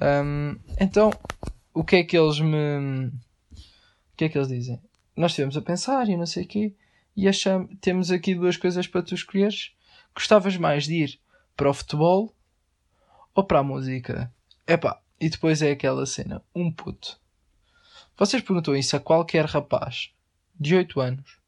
Um, 0.02 0.60
então 0.78 1.10
o 1.74 1.86
que 1.86 1.96
é 1.96 2.04
que 2.04 2.18
eles 2.18 2.42
me. 2.42 3.08
O 3.08 4.18
que 4.18 4.26
é 4.26 4.30
que 4.30 4.38
eles 4.38 4.50
dizem? 4.50 4.82
Nós 5.16 5.32
estivemos 5.32 5.56
a 5.56 5.62
pensar 5.62 6.10
e 6.10 6.18
não 6.18 6.26
sei 6.26 6.44
o 6.44 6.48
quê, 6.50 6.76
e 7.16 7.30
achamos, 7.30 7.72
temos 7.80 8.12
aqui 8.12 8.36
duas 8.36 8.58
coisas 8.58 8.88
para 8.88 9.02
tu 9.02 9.16
escolheres. 9.16 9.72
Gostavas 10.14 10.58
mais 10.58 10.84
de 10.84 10.96
ir 10.96 11.20
para 11.56 11.70
o 11.70 11.74
futebol 11.74 12.36
ou 13.34 13.46
para 13.46 13.60
a 13.60 13.64
música? 13.64 14.30
Epá, 14.68 15.03
e 15.24 15.30
depois 15.30 15.62
é 15.62 15.72
aquela 15.72 16.06
cena, 16.06 16.44
um 16.54 16.70
puto. 16.70 17.18
Vocês 18.18 18.44
perguntam 18.44 18.76
isso 18.76 18.94
a 18.98 19.00
qualquer 19.00 19.46
rapaz 19.46 20.14
de 20.60 20.76
8 20.76 21.00
anos 21.00 21.40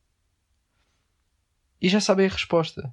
e 1.81 1.89
já 1.89 1.99
sabem 1.99 2.25
a 2.25 2.29
resposta. 2.29 2.89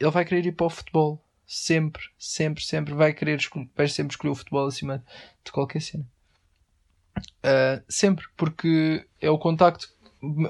Ele 0.00 0.10
vai 0.10 0.24
querer 0.24 0.44
ir 0.46 0.52
para 0.52 0.66
o 0.66 0.70
futebol 0.70 1.24
sempre, 1.46 2.02
sempre, 2.18 2.64
sempre 2.64 2.92
vai 2.92 3.12
querer 3.12 3.38
vai 3.76 3.86
sempre 3.86 4.14
escolher 4.14 4.32
o 4.32 4.34
futebol 4.34 4.66
acima 4.66 5.04
de 5.44 5.52
qualquer 5.52 5.80
cena. 5.80 6.04
Uh, 7.16 7.84
sempre, 7.88 8.26
porque 8.36 9.06
é 9.20 9.30
o 9.30 9.38
contacto, 9.38 9.94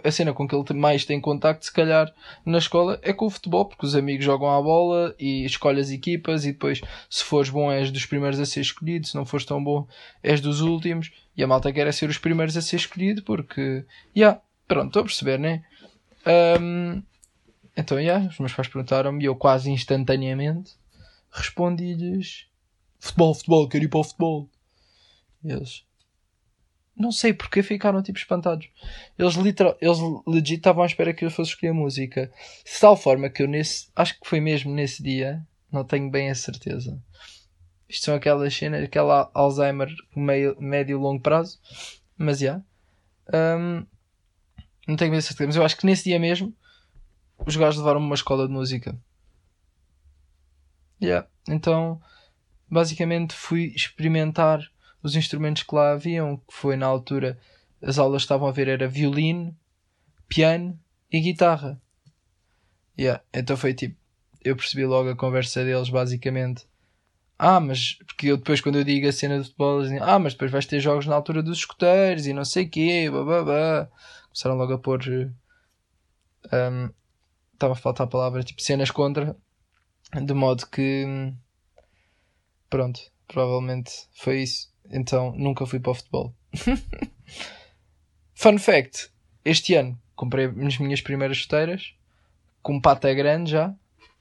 a 0.04 0.10
cena 0.10 0.32
com 0.32 0.46
que 0.46 0.54
ele 0.54 0.74
mais 0.74 1.04
tem 1.04 1.20
contacto, 1.20 1.64
se 1.64 1.72
calhar, 1.72 2.12
na 2.44 2.58
escola 2.58 2.98
é 3.02 3.12
com 3.12 3.26
o 3.26 3.30
futebol, 3.30 3.64
porque 3.64 3.86
os 3.86 3.94
amigos 3.94 4.24
jogam 4.24 4.50
à 4.50 4.60
bola 4.60 5.14
e 5.18 5.44
escolhe 5.44 5.80
as 5.80 5.90
equipas 5.90 6.44
e 6.44 6.52
depois, 6.52 6.80
se 7.08 7.24
fores 7.24 7.48
bom, 7.48 7.72
és 7.72 7.90
dos 7.90 8.04
primeiros 8.04 8.38
a 8.38 8.44
ser 8.44 8.60
escolhido, 8.60 9.06
se 9.06 9.14
não 9.14 9.24
fores 9.24 9.46
tão 9.46 9.62
bom, 9.62 9.86
és 10.22 10.40
dos 10.40 10.60
últimos. 10.60 11.10
E 11.36 11.42
a 11.42 11.46
malta 11.46 11.72
quer 11.72 11.86
é 11.86 11.92
ser 11.92 12.10
os 12.10 12.18
primeiros 12.18 12.56
a 12.56 12.62
ser 12.62 12.76
escolhido 12.76 13.22
porque, 13.22 13.84
já, 14.14 14.20
yeah, 14.20 14.40
pronto, 14.68 14.88
estou 14.88 15.00
a 15.00 15.04
perceber, 15.04 15.38
né? 15.38 15.64
Um, 16.60 17.02
então, 17.76 17.96
já, 17.96 18.02
yeah, 18.02 18.28
os 18.28 18.38
meus 18.38 18.52
pais 18.52 18.68
perguntaram-me 18.68 19.22
e 19.24 19.26
eu 19.26 19.34
quase 19.34 19.70
instantaneamente 19.70 20.72
respondi-lhes: 21.30 22.46
futebol, 23.00 23.34
futebol, 23.34 23.68
quero 23.68 23.84
ir 23.84 23.88
para 23.88 24.00
o 24.00 24.04
futebol. 24.04 24.48
E 25.42 25.50
eles, 25.50 25.84
não 26.96 27.10
sei 27.10 27.32
porque 27.32 27.62
ficaram 27.62 28.02
tipo 28.02 28.18
espantados. 28.18 28.68
Eles, 29.18 29.34
literal, 29.34 29.76
eles 29.80 29.98
legit 30.26 30.56
estavam 30.56 30.82
à 30.82 30.86
espera 30.86 31.14
que 31.14 31.24
eu 31.24 31.30
fosse 31.30 31.50
escolher 31.50 31.72
música. 31.72 32.30
De 32.64 32.80
tal 32.80 32.96
forma 32.96 33.30
que 33.30 33.42
eu 33.42 33.48
nesse. 33.48 33.88
Acho 33.96 34.18
que 34.20 34.28
foi 34.28 34.40
mesmo 34.40 34.72
nesse 34.72 35.02
dia. 35.02 35.46
Não 35.70 35.84
tenho 35.84 36.10
bem 36.10 36.30
a 36.30 36.34
certeza. 36.34 37.02
Isto 37.88 38.06
são 38.06 38.14
aquelas 38.14 38.54
cenas, 38.54 38.84
aquela 38.84 39.30
Alzheimer 39.34 39.88
meio, 40.14 40.56
médio 40.60 40.98
e 40.98 41.00
longo 41.00 41.22
prazo. 41.22 41.58
Mas 42.16 42.38
já. 42.38 42.62
Yeah. 43.32 43.58
Um, 43.58 43.86
não 44.86 44.96
tenho 44.96 45.10
bem 45.10 45.18
a 45.18 45.22
certeza. 45.22 45.46
Mas 45.46 45.56
eu 45.56 45.64
acho 45.64 45.76
que 45.76 45.86
nesse 45.86 46.04
dia 46.04 46.18
mesmo 46.18 46.54
os 47.46 47.56
gajos 47.56 47.78
levaram-me 47.78 48.06
uma 48.06 48.14
escola 48.14 48.46
de 48.46 48.52
música. 48.52 48.96
Yeah. 51.02 51.26
Então 51.48 52.00
basicamente 52.70 53.34
fui 53.34 53.72
experimentar 53.76 54.60
os 55.02 55.16
instrumentos 55.16 55.62
que 55.62 55.74
lá 55.74 55.92
haviam, 55.92 56.36
que 56.36 56.54
foi 56.54 56.76
na 56.76 56.86
altura 56.86 57.38
as 57.82 57.98
aulas 57.98 58.22
estavam 58.22 58.46
a 58.46 58.52
ver 58.52 58.68
era 58.68 58.86
violino, 58.86 59.56
piano 60.28 60.78
e 61.10 61.20
guitarra. 61.20 61.80
Yeah. 62.98 63.22
Então 63.34 63.56
foi 63.56 63.74
tipo, 63.74 63.96
eu 64.40 64.54
percebi 64.54 64.86
logo 64.86 65.10
a 65.10 65.16
conversa 65.16 65.64
deles 65.64 65.88
basicamente. 65.88 66.64
Ah, 67.38 67.58
mas 67.58 67.94
porque 68.06 68.28
eu 68.28 68.36
depois 68.36 68.60
quando 68.60 68.76
eu 68.76 68.84
digo 68.84 69.08
a 69.08 69.12
cena 69.12 69.38
de 69.38 69.44
futebol, 69.44 69.78
eles 69.78 69.90
dizem, 69.90 70.06
ah, 70.06 70.18
mas 70.18 70.34
depois 70.34 70.50
vais 70.50 70.66
ter 70.66 70.78
jogos 70.78 71.06
na 71.06 71.16
altura 71.16 71.42
dos 71.42 71.58
escuteiros 71.58 72.26
e 72.26 72.32
não 72.32 72.44
sei 72.44 72.68
quê, 72.68 73.10
babá. 73.10 73.90
Começaram 74.26 74.56
logo 74.56 74.74
a 74.74 74.78
pôr. 74.78 75.00
Um, 76.52 76.90
estava 77.52 77.72
a 77.72 77.76
faltar 77.76 78.06
a 78.06 78.10
palavra, 78.10 78.42
tipo 78.42 78.62
cenas 78.62 78.90
contra, 78.90 79.36
de 80.14 80.34
modo 80.34 80.66
que. 80.68 81.04
Pronto, 82.70 83.00
provavelmente 83.26 83.92
foi 84.14 84.42
isso. 84.42 84.71
Então 84.90 85.32
nunca 85.36 85.66
fui 85.66 85.80
para 85.80 85.92
o 85.92 85.94
futebol. 85.94 86.34
Fun 88.34 88.58
fact: 88.58 89.10
este 89.44 89.74
ano 89.74 89.98
comprei 90.14 90.46
as 90.46 90.78
minhas 90.78 91.00
primeiras 91.00 91.36
chuteiras, 91.36 91.94
com 92.62 92.80
pata 92.80 93.08
é 93.08 93.14
grande 93.14 93.50
já, 93.50 93.74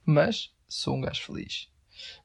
mas 0.06 0.51
sou 0.68 0.96
um 0.96 1.01
gajo 1.01 1.22
feliz. 1.22 1.68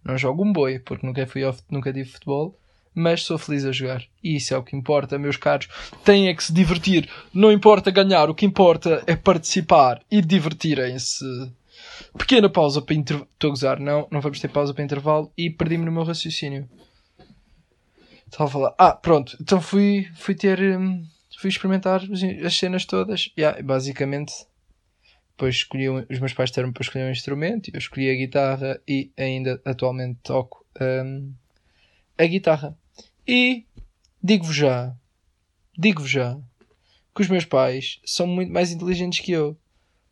Não 0.03 0.17
jogo 0.17 0.45
um 0.45 0.53
boi, 0.53 0.79
porque 0.79 1.07
nunca, 1.07 1.27
fui 1.27 1.45
ao, 1.45 1.55
nunca 1.71 1.93
tive 1.93 2.09
futebol, 2.09 2.59
mas 2.95 3.23
sou 3.25 3.37
feliz 3.37 3.65
a 3.65 3.73
jogar. 3.73 4.03
E 4.23 4.37
isso 4.37 4.55
é 4.55 4.57
o 4.57 4.63
que 4.63 4.75
importa, 4.75 5.19
meus 5.19 5.37
caros. 5.37 5.69
Têm 6.05 6.29
é 6.29 6.35
que 6.35 6.43
se 6.43 6.53
divertir. 6.53 7.09
Não 7.33 7.53
importa 7.53 7.91
ganhar, 7.91 8.31
o 8.31 8.35
que 8.35 8.47
importa 8.47 9.03
é 9.07 9.15
participar 9.15 10.01
e 10.11 10.23
divertirem-se. 10.23 11.25
Pequena 12.17 12.49
pausa 12.49 12.81
para 12.81 12.95
intervalo. 12.95 13.29
Estou 13.35 13.49
a 13.49 13.51
gozar, 13.51 13.79
não, 13.79 14.09
não 14.11 14.21
vamos 14.21 14.41
ter 14.41 14.49
pausa 14.49 14.73
para 14.73 14.85
intervalo 14.85 15.31
e 15.37 15.51
perdi-me 15.51 15.85
no 15.85 15.93
meu 15.93 16.05
raciocínio. 16.05 16.67
Estava 18.27 18.45
a 18.45 18.53
falar. 18.53 18.75
Ah, 18.77 18.93
pronto. 18.93 19.37
Então 19.41 19.61
fui, 19.61 20.09
fui 20.15 20.35
ter. 20.35 20.61
Hum, 20.61 21.07
fui 21.39 21.49
experimentar 21.49 22.03
as 22.45 22.57
cenas 22.57 22.85
todas. 22.85 23.31
Yeah, 23.39 23.63
basicamente. 23.63 24.33
Depois 25.31 25.55
escolhi. 25.55 25.89
Os 25.89 26.19
meus 26.19 26.33
pais 26.33 26.51
deram 26.51 26.73
para 26.73 26.83
escolher 26.83 27.05
um 27.05 27.13
instrumento. 27.13 27.71
Eu 27.73 27.79
escolhi 27.79 28.11
a 28.11 28.15
guitarra 28.15 28.81
e 28.87 29.11
ainda 29.17 29.61
atualmente 29.65 30.19
toco 30.23 30.65
um, 30.81 31.33
a 32.19 32.27
guitarra. 32.27 32.77
E 33.27 33.65
digo-vos 34.23 34.57
já. 34.57 34.95
Digo-vos 35.79 36.11
já. 36.11 36.37
Que 37.15 37.23
os 37.23 37.29
meus 37.29 37.45
pais 37.45 38.01
são 38.05 38.27
muito 38.27 38.53
mais 38.53 38.73
inteligentes 38.73 39.21
que 39.21 39.33
eu. 39.33 39.57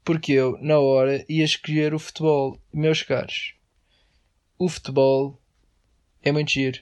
Porque 0.05 0.33
eu, 0.33 0.59
na 0.61 0.79
hora, 0.79 1.25
ia 1.29 1.45
escolher 1.45 1.95
o 1.95 1.99
futebol. 1.99 2.59
Meus 2.73 3.03
caros. 3.03 3.55
O 4.59 4.69
futebol 4.69 5.41
é 6.23 6.31
muito 6.31 6.51
giro 6.51 6.81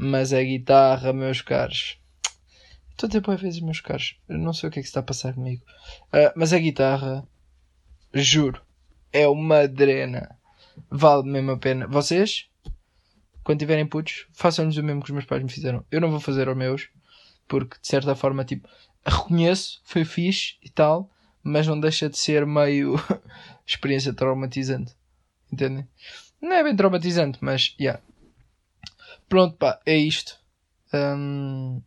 mas 0.00 0.32
a 0.32 0.42
guitarra, 0.42 1.12
meus 1.12 1.42
caros. 1.42 1.98
Estou 2.92 3.06
a 3.06 3.10
ter 3.10 3.36
vezes, 3.36 3.60
meus 3.60 3.82
caros. 3.82 4.18
Eu 4.26 4.38
não 4.38 4.54
sei 4.54 4.70
o 4.70 4.72
que 4.72 4.78
é 4.78 4.82
que 4.82 4.88
está 4.88 5.00
a 5.00 5.02
passar 5.02 5.34
comigo. 5.34 5.62
Uh, 6.06 6.32
mas 6.34 6.54
a 6.54 6.58
guitarra, 6.58 7.28
juro, 8.14 8.62
é 9.12 9.28
uma 9.28 9.68
drena. 9.68 10.38
Vale 10.90 11.28
mesmo 11.28 11.50
a 11.50 11.58
pena. 11.58 11.86
Vocês, 11.86 12.48
quando 13.44 13.58
tiverem 13.58 13.86
putos, 13.86 14.26
façam-nos 14.32 14.78
o 14.78 14.82
mesmo 14.82 15.02
que 15.02 15.10
os 15.10 15.14
meus 15.14 15.26
pais 15.26 15.42
me 15.42 15.50
fizeram. 15.50 15.84
Eu 15.90 16.00
não 16.00 16.10
vou 16.10 16.18
fazer 16.18 16.48
aos 16.48 16.56
meus, 16.56 16.88
porque 17.46 17.76
de 17.78 17.86
certa 17.86 18.14
forma, 18.14 18.42
tipo, 18.42 18.66
reconheço, 19.04 19.82
foi 19.84 20.06
fixe 20.06 20.54
e 20.62 20.70
tal, 20.70 21.10
mas 21.42 21.66
não 21.66 21.78
deixa 21.78 22.08
de 22.08 22.18
ser 22.18 22.46
meio 22.46 22.94
experiência 23.66 24.14
traumatizante. 24.14 24.94
Entendem? 25.52 25.86
Não 26.40 26.54
é 26.54 26.64
bem 26.64 26.74
traumatizante, 26.74 27.38
mas, 27.42 27.74
yeah, 27.78 28.00
Pronto, 29.30 29.56
pá, 29.56 29.78
é 29.86 29.96
isto. 29.96 30.36
Um, 30.92 31.80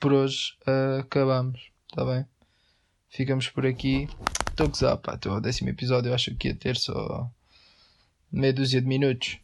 por 0.00 0.10
hoje 0.14 0.54
uh, 0.66 1.00
acabamos, 1.00 1.70
está 1.86 2.02
bem? 2.02 2.24
Ficamos 3.10 3.50
por 3.50 3.66
aqui. 3.66 4.08
Estou 4.48 4.64
a 4.64 4.68
gozar, 4.70 4.96
pá, 4.96 5.16
estou 5.16 5.32
ao 5.34 5.40
décimo 5.42 5.68
episódio. 5.68 6.08
Eu 6.08 6.14
acho 6.14 6.34
que 6.36 6.48
ia 6.48 6.54
ter 6.54 6.78
só 6.78 7.30
meia 8.32 8.54
dúzia 8.54 8.80
de 8.80 8.86
minutos. 8.86 9.38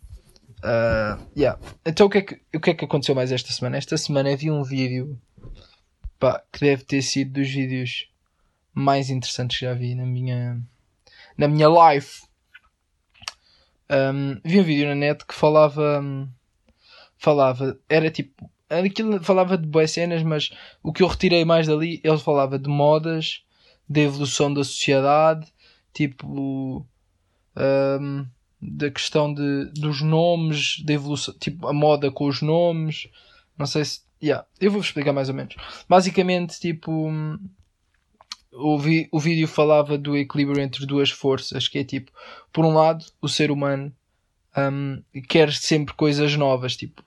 Uh, 0.61 1.21
yeah. 1.37 1.61
Então 1.85 2.07
o 2.07 2.11
que, 2.11 2.17
é 2.17 2.23
que, 2.23 2.41
o 2.55 2.61
que 2.61 2.71
é 2.71 2.75
que 2.75 2.87
aconteceu 2.87 3.15
mais 3.15 3.31
esta 3.31 3.53
semana? 3.53 3.77
Esta 3.77 3.99
semana 3.99 4.35
vi 4.35 4.51
um 4.51 4.65
vídeo 4.65 5.21
pá, 6.19 6.43
que 6.51 6.61
deve 6.61 6.83
ter 6.85 7.03
sido 7.03 7.43
dos 7.43 7.51
vídeos 7.51 8.09
mais 8.73 9.11
interessantes 9.11 9.59
que 9.59 9.67
já 9.67 9.75
vi 9.75 9.95
na 9.95 10.07
minha, 10.07 10.59
na 11.37 11.47
minha 11.47 11.69
life. 11.69 12.23
Um, 13.91 14.41
vi 14.43 14.61
um 14.61 14.65
vídeo 14.65 14.89
na 14.89 14.95
net 14.95 15.27
que 15.27 15.35
falava. 15.35 16.01
Um, 16.01 16.27
falava, 17.19 17.79
era 17.89 18.11
tipo, 18.11 18.51
aquilo 18.69 19.23
falava 19.23 19.57
de 19.57 19.67
boas 19.67 19.91
cenas, 19.91 20.23
mas 20.23 20.51
o 20.83 20.93
que 20.93 21.03
eu 21.03 21.09
retirei 21.09 21.45
mais 21.45 21.67
dali, 21.67 22.01
ele 22.03 22.19
falava 22.19 22.59
de 22.59 22.69
modas, 22.69 23.43
da 23.89 24.01
evolução 24.01 24.53
da 24.53 24.65
sociedade, 24.65 25.47
tipo, 25.93 26.87
um, 27.57 28.27
da 28.61 28.91
questão 28.91 29.33
de, 29.33 29.67
dos 29.75 30.01
nomes, 30.01 30.83
da 30.85 30.95
evolução, 30.95 31.35
tipo, 31.39 31.67
a 31.69 31.73
moda 31.73 32.11
com 32.11 32.27
os 32.27 32.41
nomes, 32.41 33.09
não 33.59 33.67
sei 33.67 33.85
se, 33.85 34.01
yeah, 34.23 34.47
eu 34.61 34.71
vou 34.71 34.81
explicar 34.81 35.13
mais 35.13 35.29
ou 35.29 35.35
menos. 35.35 35.55
Basicamente, 35.89 36.59
tipo, 36.59 37.11
o, 38.53 38.79
vi, 38.79 39.09
o 39.13 39.21
vídeo 39.21 39.47
falava 39.47 39.99
do 39.99 40.17
equilíbrio 40.17 40.63
entre 40.63 40.87
duas 40.87 41.11
forças, 41.11 41.69
que 41.69 41.79
é 41.79 41.85
tipo, 41.85 42.11
por 42.53 42.65
um 42.65 42.73
lado, 42.73 43.05
o 43.21 43.29
ser 43.29 43.51
humano 43.51 43.95
um, 44.57 45.03
quer 45.29 45.53
sempre 45.53 45.95
coisas 45.95 46.37
novas, 46.37 46.77
tipo, 46.77 47.05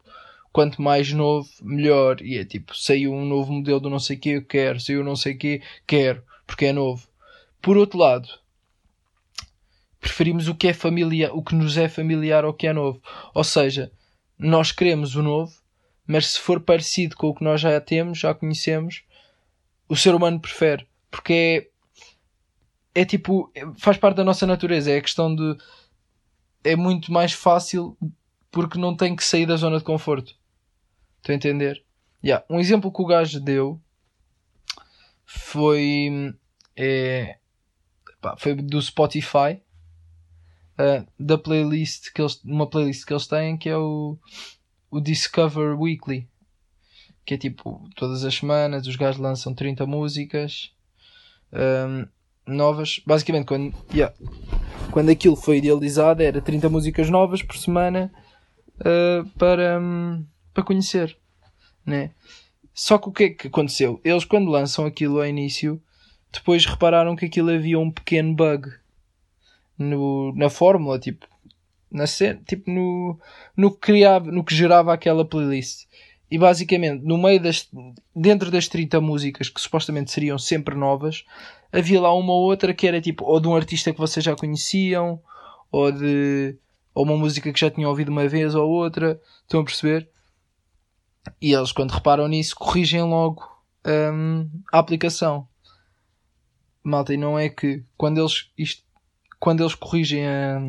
quanto 0.51 0.81
mais 0.81 1.11
novo, 1.11 1.49
melhor. 1.61 2.21
E 2.21 2.37
é 2.37 2.45
tipo, 2.45 2.75
saiu 2.75 3.13
um 3.13 3.25
novo 3.25 3.51
modelo 3.53 3.79
do 3.79 3.89
não 3.89 3.99
sei 3.99 4.17
que, 4.17 4.29
eu 4.29 4.45
quero, 4.45 4.79
saiu 4.79 5.03
não 5.03 5.15
sei 5.15 5.35
que, 5.35 5.61
quero, 5.85 6.23
porque 6.45 6.65
é 6.65 6.73
novo. 6.73 7.07
Por 7.61 7.77
outro 7.77 7.99
lado, 7.99 8.27
preferimos 9.99 10.47
o 10.47 10.55
que 10.55 10.67
é 10.67 10.73
familiar, 10.73 11.31
o 11.33 11.43
que 11.43 11.55
nos 11.55 11.77
é 11.77 11.87
familiar 11.87 12.43
ao 12.43 12.53
que 12.53 12.67
é 12.67 12.73
novo. 12.73 13.01
Ou 13.33 13.43
seja, 13.43 13.91
nós 14.37 14.71
queremos 14.71 15.15
o 15.15 15.23
novo, 15.23 15.53
mas 16.05 16.27
se 16.27 16.39
for 16.39 16.59
parecido 16.59 17.15
com 17.15 17.27
o 17.27 17.35
que 17.35 17.43
nós 17.43 17.61
já 17.61 17.79
temos, 17.81 18.19
já 18.19 18.33
conhecemos, 18.33 19.03
o 19.89 19.95
ser 19.95 20.15
humano 20.15 20.39
prefere, 20.39 20.87
porque 21.09 21.69
é, 22.95 23.01
é 23.01 23.05
tipo, 23.05 23.51
faz 23.77 23.97
parte 23.97 24.17
da 24.17 24.23
nossa 24.23 24.45
natureza, 24.45 24.91
é 24.91 24.97
a 24.97 25.01
questão 25.01 25.35
de 25.35 25.57
é 26.71 26.75
muito 26.75 27.11
mais 27.11 27.33
fácil 27.33 27.97
porque 28.51 28.77
não 28.77 28.95
tem 28.95 29.15
que 29.15 29.23
sair 29.23 29.45
da 29.45 29.55
zona 29.55 29.77
de 29.77 29.83
conforto. 29.83 30.35
Estou 31.17 31.33
a 31.33 31.35
entender? 31.35 31.83
Yeah. 32.23 32.45
Um 32.49 32.59
exemplo 32.59 32.91
que 32.91 33.01
o 33.01 33.05
gajo 33.05 33.39
deu 33.39 33.81
foi, 35.25 36.33
é, 36.75 37.37
pá, 38.21 38.35
foi 38.37 38.55
do 38.55 38.81
Spotify, 38.81 39.61
uh, 40.79 41.05
da 41.19 41.37
playlist 41.37 42.11
que 42.13 42.21
eles, 42.21 42.41
uma 42.43 42.69
playlist 42.69 43.05
que 43.05 43.13
eles 43.13 43.27
têm 43.27 43.57
que 43.57 43.69
é 43.69 43.77
o, 43.77 44.17
o 44.89 44.99
Discover 44.99 45.79
Weekly. 45.79 46.27
Que 47.25 47.33
é 47.33 47.37
tipo, 47.37 47.89
todas 47.95 48.23
as 48.23 48.33
semanas 48.33 48.87
os 48.87 48.95
gajos 48.95 49.19
lançam 49.19 49.53
30 49.53 49.85
músicas 49.85 50.71
um, 51.51 52.07
novas. 52.47 53.01
Basicamente, 53.05 53.45
quando, 53.45 53.73
yeah, 53.93 54.13
quando 54.91 55.09
aquilo 55.09 55.35
foi 55.35 55.57
idealizado, 55.57 56.23
era 56.23 56.41
30 56.41 56.69
músicas 56.69 57.09
novas 57.09 57.43
por 57.43 57.57
semana 57.57 58.11
uh, 58.79 59.27
para. 59.37 59.79
Um, 59.79 60.25
para 60.57 60.63
conhecer, 60.63 61.15
né? 61.85 62.09
Só 62.73 62.97
que 62.97 63.09
o 63.09 63.11
que 63.11 63.23
é 63.25 63.29
que 63.29 63.47
aconteceu? 63.47 64.01
Eles, 64.03 64.25
quando 64.25 64.49
lançam 64.49 64.87
aquilo 64.87 65.19
ao 65.19 65.27
início, 65.27 65.79
depois 66.33 66.65
repararam 66.65 67.15
que 67.15 67.25
aquilo 67.25 67.51
havia 67.51 67.77
um 67.77 67.91
pequeno 67.91 68.33
bug 68.33 68.67
no, 69.77 70.33
na 70.35 70.49
fórmula, 70.49 70.97
tipo, 70.97 71.27
na 71.91 72.05
tipo 72.43 72.71
no, 72.71 73.19
no 73.55 73.71
que 73.71 73.79
criava, 73.81 74.31
no 74.31 74.43
que 74.43 74.55
gerava 74.55 74.91
aquela 74.91 75.23
playlist. 75.23 75.85
E 76.29 76.37
basicamente, 76.37 77.05
no 77.05 77.17
meio 77.17 77.41
das, 77.41 77.69
dentro 78.15 78.51
das 78.51 78.67
30 78.67 78.99
músicas 78.99 79.49
que 79.49 79.61
supostamente 79.61 80.11
seriam 80.11 80.37
sempre 80.37 80.75
novas, 80.75 81.23
havia 81.71 82.01
lá 82.01 82.13
uma 82.13 82.33
ou 82.33 82.43
outra 82.43 82.73
que 82.73 82.85
era 82.85 82.99
tipo, 82.99 83.23
ou 83.23 83.39
de 83.39 83.47
um 83.47 83.55
artista 83.55 83.93
que 83.93 83.99
vocês 83.99 84.23
já 84.23 84.35
conheciam, 84.35 85.21
ou 85.71 85.91
de, 85.91 86.57
ou 86.93 87.05
uma 87.05 87.15
música 87.15 87.51
que 87.51 87.59
já 87.59 87.71
tinham 87.71 87.89
ouvido 87.89 88.09
uma 88.09 88.27
vez 88.27 88.55
ou 88.55 88.69
outra. 88.69 89.21
Estão 89.43 89.61
a 89.61 89.63
perceber? 89.63 90.09
E 91.41 91.53
eles, 91.53 91.71
quando 91.71 91.91
reparam 91.91 92.27
nisso, 92.27 92.55
corrigem 92.55 93.03
logo 93.03 93.47
hum, 93.85 94.49
a 94.71 94.79
aplicação. 94.79 95.47
Malta, 96.83 97.13
e 97.13 97.17
não 97.17 97.37
é 97.37 97.49
que 97.49 97.83
quando 97.97 98.19
eles, 98.19 98.49
isto, 98.57 98.83
quando 99.39 99.61
eles 99.61 99.75
corrigem 99.75 100.25
a, 100.25 100.59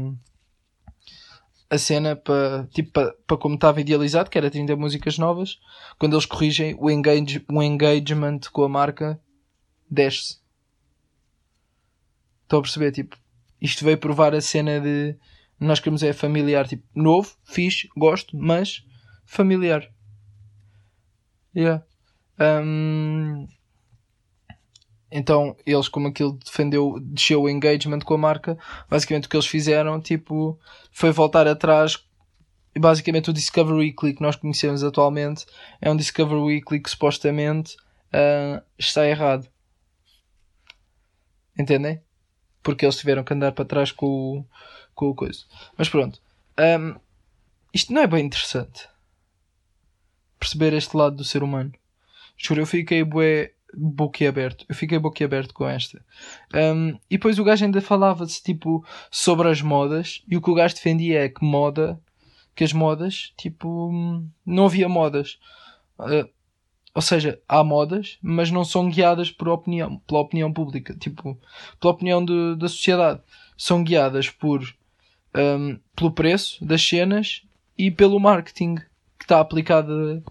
a 1.70 1.78
cena 1.78 2.16
para 2.16 2.66
tipo, 2.72 2.90
para, 2.92 3.12
para 3.26 3.36
como 3.36 3.54
estava 3.54 3.80
idealizado, 3.80 4.30
que 4.30 4.38
era 4.38 4.50
30 4.50 4.74
músicas 4.76 5.18
novas, 5.18 5.58
quando 5.98 6.14
eles 6.14 6.26
corrigem 6.26 6.76
o, 6.78 6.90
engage, 6.90 7.44
o 7.50 7.62
engagement 7.62 8.40
com 8.52 8.64
a 8.64 8.68
marca 8.68 9.20
desce. 9.90 10.38
Estão 12.42 12.60
a 12.60 12.62
perceber? 12.62 12.92
Tipo, 12.92 13.16
isto 13.60 13.84
veio 13.84 13.98
provar 13.98 14.34
a 14.34 14.40
cena 14.40 14.80
de 14.80 15.16
nós 15.60 15.80
queremos 15.80 16.02
é 16.02 16.12
familiar, 16.12 16.68
tipo, 16.68 16.84
novo, 16.94 17.36
fixe, 17.44 17.88
gosto, 17.96 18.36
mas 18.36 18.84
familiar. 19.24 19.88
Yeah. 21.54 21.84
Então, 25.10 25.56
eles, 25.64 25.88
como 25.88 26.08
aquilo 26.08 26.32
defendeu, 26.32 26.98
desceu 27.00 27.42
o 27.42 27.48
engagement 27.48 28.00
com 28.00 28.14
a 28.14 28.18
marca, 28.18 28.58
basicamente 28.90 29.26
o 29.26 29.28
que 29.28 29.36
eles 29.36 29.46
fizeram, 29.46 30.00
tipo, 30.00 30.58
foi 30.90 31.10
voltar 31.10 31.48
atrás. 31.48 32.04
E 32.74 32.78
basicamente 32.78 33.30
o 33.30 33.32
Discovery 33.32 33.78
Weekly 33.78 34.14
que 34.14 34.22
nós 34.22 34.36
conhecemos 34.36 34.84
atualmente 34.84 35.46
é 35.80 35.90
um 35.90 35.96
Discovery 35.96 36.40
Weekly 36.40 36.80
que 36.80 36.90
supostamente 36.90 37.76
uh, 38.12 38.62
está 38.78 39.06
errado. 39.06 39.48
Entendem? 41.58 42.00
Porque 42.62 42.84
eles 42.84 42.96
tiveram 42.96 43.24
que 43.24 43.32
andar 43.32 43.52
para 43.52 43.64
trás 43.64 43.90
com 43.90 44.06
o, 44.06 44.44
com 44.94 45.08
o 45.08 45.14
coisa. 45.14 45.44
Mas 45.76 45.88
pronto. 45.88 46.20
Um, 46.58 46.94
isto 47.72 47.92
não 47.92 48.02
é 48.02 48.06
bem 48.06 48.26
interessante 48.26 48.88
perceber 50.38 50.72
este 50.74 50.96
lado 50.96 51.16
do 51.16 51.24
ser 51.24 51.42
humano. 51.42 51.72
Juro, 52.36 52.60
eu 52.60 52.66
fiquei 52.66 53.02
bué 53.02 53.52
boquiaberto. 53.74 54.64
Eu 54.68 54.74
fiquei 54.74 54.98
boquiaberto 54.98 55.54
com 55.54 55.68
esta. 55.68 56.04
Um, 56.54 56.90
e 57.10 57.16
depois 57.16 57.38
o 57.38 57.44
gajo 57.44 57.64
ainda 57.64 57.80
falava-se 57.80 58.42
tipo 58.42 58.84
sobre 59.10 59.48
as 59.48 59.60
modas 59.60 60.22
e 60.28 60.36
o 60.36 60.42
que 60.42 60.50
o 60.50 60.54
gajo 60.54 60.74
defendia 60.74 61.24
é 61.24 61.28
que 61.28 61.44
moda, 61.44 62.00
que 62.54 62.64
as 62.64 62.72
modas, 62.72 63.32
tipo, 63.36 63.90
não 64.44 64.66
havia 64.66 64.88
modas. 64.88 65.38
Uh, 65.98 66.28
ou 66.94 67.02
seja, 67.02 67.40
há 67.48 67.62
modas, 67.62 68.18
mas 68.20 68.50
não 68.50 68.64
são 68.64 68.88
guiadas 68.88 69.30
por 69.30 69.48
opinião, 69.48 69.98
pela 70.00 70.20
opinião 70.20 70.52
pública, 70.52 70.96
tipo, 70.96 71.38
pela 71.80 71.92
opinião 71.92 72.24
de, 72.24 72.56
da 72.56 72.68
sociedade. 72.68 73.20
São 73.56 73.84
guiadas 73.84 74.28
por 74.30 74.62
um, 75.36 75.78
pelo 75.94 76.10
preço 76.10 76.64
das 76.64 76.82
cenas 76.82 77.42
e 77.76 77.90
pelo 77.90 78.18
marketing 78.18 78.76
que 79.18 79.24
está 79.24 79.40
aplicado 79.40 80.22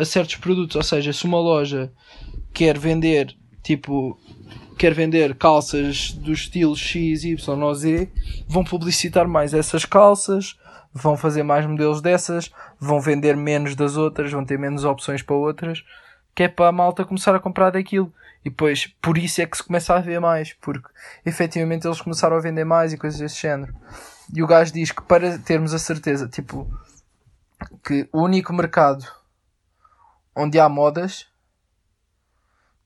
a, 0.00 0.04
certos 0.04 0.36
produtos. 0.36 0.76
Ou 0.76 0.82
seja, 0.82 1.12
se 1.12 1.24
uma 1.24 1.38
loja 1.38 1.92
quer 2.52 2.78
vender 2.78 3.36
tipo 3.62 4.18
quer 4.78 4.94
vender 4.94 5.34
calças 5.34 6.10
do 6.10 6.32
estilo 6.32 6.74
X, 6.74 7.22
Y 7.22 7.62
ou 7.62 7.74
Z, 7.74 8.10
vão 8.48 8.64
publicitar 8.64 9.28
mais 9.28 9.52
essas 9.52 9.84
calças, 9.84 10.58
vão 10.90 11.18
fazer 11.18 11.42
mais 11.42 11.66
modelos 11.66 12.00
dessas, 12.00 12.50
vão 12.78 12.98
vender 12.98 13.36
menos 13.36 13.76
das 13.76 13.98
outras, 13.98 14.32
vão 14.32 14.42
ter 14.42 14.58
menos 14.58 14.82
opções 14.84 15.20
para 15.20 15.36
outras, 15.36 15.84
que 16.34 16.44
é 16.44 16.48
para 16.48 16.68
a 16.68 16.72
malta 16.72 17.04
começar 17.04 17.34
a 17.34 17.38
comprar 17.38 17.68
daquilo. 17.68 18.10
E 18.42 18.48
depois, 18.48 18.86
por 19.02 19.18
isso 19.18 19.42
é 19.42 19.46
que 19.46 19.58
se 19.58 19.62
começa 19.62 19.94
a 19.94 20.00
ver 20.00 20.18
mais, 20.18 20.54
porque 20.54 20.88
efetivamente 21.26 21.86
eles 21.86 22.00
começaram 22.00 22.36
a 22.36 22.40
vender 22.40 22.64
mais 22.64 22.92
e 22.94 22.96
coisas 22.96 23.20
desse 23.20 23.42
género. 23.42 23.74
E 24.34 24.42
o 24.42 24.46
gajo 24.46 24.72
diz 24.72 24.92
que 24.92 25.02
para 25.02 25.38
termos 25.38 25.74
a 25.74 25.78
certeza, 25.78 26.26
tipo, 26.26 26.66
que 27.84 28.08
o 28.10 28.22
único 28.22 28.52
mercado 28.54 29.04
onde 30.34 30.58
há 30.58 30.68
modas 30.68 31.28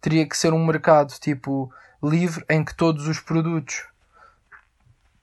teria 0.01 0.29
que 0.29 0.37
ser 0.37 0.53
um 0.53 0.65
mercado 0.65 1.15
tipo 1.19 1.73
livre 2.03 2.45
em 2.49 2.65
que 2.65 2.75
todos 2.75 3.07
os 3.07 3.21
produtos 3.21 3.87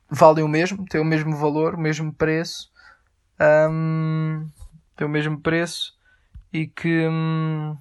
valem 0.09 0.43
o 0.43 0.47
mesmo, 0.47 0.85
têm 0.85 0.99
o 0.99 1.05
mesmo 1.05 1.35
valor, 1.35 1.75
o 1.75 1.79
mesmo 1.79 2.11
preço, 2.11 2.71
um, 3.69 4.49
têm 4.95 5.07
o 5.07 5.09
mesmo 5.09 5.39
preço 5.39 5.97
e 6.51 6.67
que 6.67 7.07
um, 7.07 7.77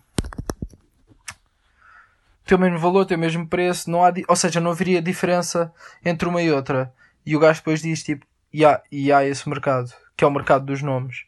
tem 2.50 2.56
o 2.56 2.60
mesmo 2.60 2.78
valor, 2.78 3.06
tem 3.06 3.16
o 3.16 3.20
mesmo 3.20 3.46
preço, 3.46 3.90
não 3.90 4.04
há, 4.04 4.12
ou 4.28 4.36
seja, 4.36 4.60
não 4.60 4.72
haveria 4.72 5.00
diferença 5.00 5.72
entre 6.04 6.28
uma 6.28 6.42
e 6.42 6.50
outra. 6.50 6.92
E 7.24 7.36
o 7.36 7.38
gajo 7.38 7.60
depois 7.60 7.80
diz 7.80 8.02
tipo, 8.02 8.26
e 8.52 8.64
há, 8.64 8.82
e 8.90 9.12
há 9.12 9.24
esse 9.24 9.48
mercado, 9.48 9.92
que 10.16 10.24
é 10.24 10.26
o 10.26 10.30
mercado 10.30 10.64
dos 10.64 10.82
nomes. 10.82 11.26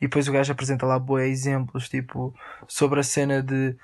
E 0.00 0.06
depois 0.06 0.28
o 0.28 0.32
gajo 0.32 0.52
apresenta 0.52 0.86
lá 0.86 0.98
boé 0.98 1.28
exemplos, 1.28 1.88
tipo, 1.88 2.34
sobre 2.68 3.00
a 3.00 3.02
cena 3.02 3.42
de 3.42 3.74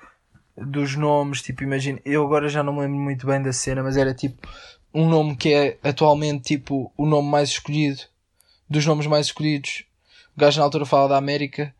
dos 0.55 0.95
nomes, 0.95 1.41
tipo, 1.41 1.63
imagina, 1.63 1.99
eu 2.05 2.23
agora 2.23 2.47
já 2.47 2.61
não 2.61 2.73
me 2.73 2.81
lembro 2.81 2.99
muito 2.99 3.25
bem 3.25 3.41
da 3.41 3.51
cena, 3.51 3.81
mas 3.81 3.97
era 3.97 4.13
tipo 4.13 4.47
um 4.93 5.09
nome 5.09 5.35
que 5.35 5.51
é 5.51 5.79
atualmente 5.81 6.43
tipo 6.43 6.93
o 6.95 7.05
nome 7.05 7.27
mais 7.27 7.49
escolhido, 7.49 8.03
dos 8.69 8.85
nomes 8.85 9.07
mais 9.07 9.25
escolhidos. 9.27 9.85
O 10.35 10.39
gajo 10.39 10.59
na 10.59 10.65
altura 10.65 10.85
fala 10.85 11.09
da 11.09 11.17
América, 11.17 11.73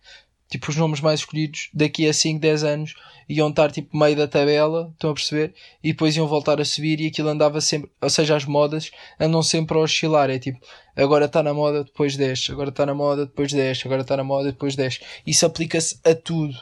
tipo, 0.49 0.69
os 0.69 0.75
nomes 0.75 1.01
mais 1.01 1.21
escolhidos 1.21 1.69
daqui 1.73 2.07
a 2.07 2.13
5, 2.13 2.39
10 2.39 2.63
anos 2.63 2.95
iam 3.27 3.49
estar 3.49 3.71
tipo 3.71 3.97
meio 3.97 4.15
da 4.15 4.27
tabela, 4.27 4.89
estão 4.93 5.11
a 5.11 5.13
perceber? 5.13 5.53
E 5.83 5.91
depois 5.91 6.15
iam 6.15 6.27
voltar 6.27 6.59
a 6.59 6.65
subir 6.65 6.99
e 6.99 7.07
aquilo 7.07 7.29
andava 7.29 7.61
sempre, 7.61 7.89
ou 8.01 8.09
seja, 8.09 8.35
as 8.35 8.45
modas 8.45 8.91
andam 9.19 9.41
sempre 9.41 9.77
a 9.77 9.81
oscilar, 9.81 10.29
é 10.29 10.39
tipo, 10.39 10.59
agora 10.95 11.25
está 11.25 11.41
na 11.41 11.53
moda, 11.53 11.83
depois 11.83 12.15
desce, 12.15 12.51
agora 12.51 12.69
está 12.69 12.85
na 12.85 12.93
moda, 12.93 13.25
depois 13.25 13.51
desce, 13.51 13.87
agora 13.87 14.01
está 14.01 14.17
na 14.17 14.23
moda, 14.23 14.51
depois 14.51 14.75
desce. 14.75 14.99
Isso 15.25 15.45
aplica-se 15.45 15.99
a 16.05 16.13
tudo. 16.13 16.55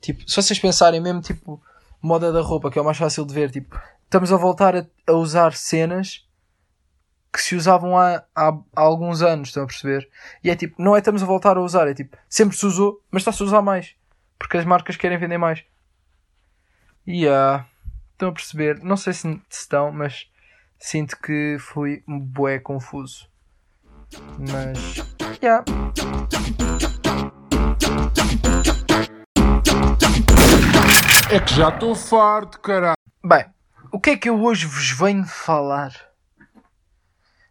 Tipo, 0.00 0.28
se 0.28 0.36
vocês 0.36 0.58
pensarem 0.58 1.00
mesmo, 1.00 1.20
tipo, 1.20 1.60
moda 2.00 2.32
da 2.32 2.40
roupa, 2.40 2.70
que 2.70 2.78
é 2.78 2.82
o 2.82 2.84
mais 2.84 2.96
fácil 2.96 3.24
de 3.24 3.34
ver, 3.34 3.50
tipo, 3.50 3.78
estamos 4.04 4.32
a 4.32 4.36
voltar 4.36 4.76
a, 4.76 4.86
a 5.06 5.12
usar 5.12 5.54
cenas 5.54 6.25
que 7.32 7.42
se 7.42 7.54
usavam 7.54 7.96
há, 7.96 8.22
há, 8.34 8.48
há, 8.48 8.80
alguns 8.80 9.22
anos, 9.22 9.48
estão 9.48 9.64
a 9.64 9.66
perceber? 9.66 10.08
E 10.42 10.50
é 10.50 10.56
tipo, 10.56 10.80
não 10.82 10.94
é 10.94 10.98
estamos 10.98 11.22
a 11.22 11.26
voltar 11.26 11.56
a 11.56 11.60
usar, 11.60 11.88
é 11.88 11.94
tipo, 11.94 12.16
sempre 12.28 12.56
se 12.56 12.64
usou, 12.64 13.02
mas 13.10 13.20
está-se 13.20 13.42
a 13.42 13.46
usar 13.46 13.62
mais. 13.62 13.94
Porque 14.38 14.56
as 14.56 14.64
marcas 14.64 14.96
querem 14.96 15.18
vender 15.18 15.38
mais. 15.38 15.64
E 17.06 17.24
yeah, 17.24 17.66
estão 18.12 18.30
a 18.30 18.32
perceber? 18.32 18.82
Não 18.82 18.96
sei 18.96 19.12
se 19.12 19.40
estão, 19.50 19.92
mas 19.92 20.30
sinto 20.78 21.16
que 21.20 21.56
fui 21.58 22.02
um 22.08 22.18
bué 22.18 22.58
confuso. 22.58 23.28
Mas, 24.38 24.96
yeah. 25.42 25.64
É 31.30 31.40
que 31.40 31.54
já 31.54 31.68
estou 31.70 31.94
farto, 31.94 32.60
caralho. 32.60 32.96
Bem, 33.24 33.44
o 33.90 34.00
que 34.00 34.10
é 34.10 34.16
que 34.16 34.28
eu 34.28 34.40
hoje 34.42 34.66
vos 34.66 34.90
venho 34.90 35.24
falar? 35.24 35.92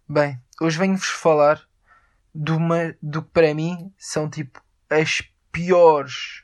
Bem, 0.07 0.39
hoje 0.61 0.77
venho-vos 0.77 1.07
falar 1.07 1.61
de 2.33 2.51
uma, 2.51 2.95
do 3.01 3.23
que 3.23 3.29
para 3.29 3.53
mim 3.55 3.91
são 3.97 4.29
tipo 4.29 4.61
as 4.89 5.23
piores, 5.51 6.43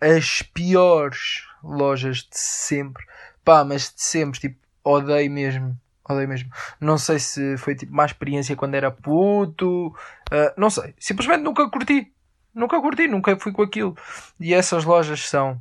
as 0.00 0.42
piores 0.42 1.44
lojas 1.62 2.18
de 2.18 2.38
sempre. 2.38 3.04
Pá, 3.44 3.64
mas 3.64 3.92
de 3.92 4.00
sempre, 4.02 4.38
tipo, 4.38 4.60
odeio 4.84 5.30
mesmo. 5.30 5.76
Odeio 6.08 6.28
mesmo. 6.28 6.50
Não 6.80 6.96
sei 6.96 7.18
se 7.18 7.56
foi 7.56 7.74
tipo 7.74 7.92
má 7.92 8.04
experiência 8.04 8.54
quando 8.54 8.74
era 8.74 8.90
puto. 8.92 9.88
Uh, 10.30 10.52
não 10.56 10.70
sei. 10.70 10.94
Simplesmente 11.00 11.42
nunca 11.42 11.68
curti. 11.68 12.12
Nunca 12.54 12.80
curti, 12.80 13.08
nunca 13.08 13.36
fui 13.36 13.52
com 13.52 13.62
aquilo. 13.62 13.96
E 14.38 14.54
essas 14.54 14.84
lojas 14.84 15.28
são 15.28 15.60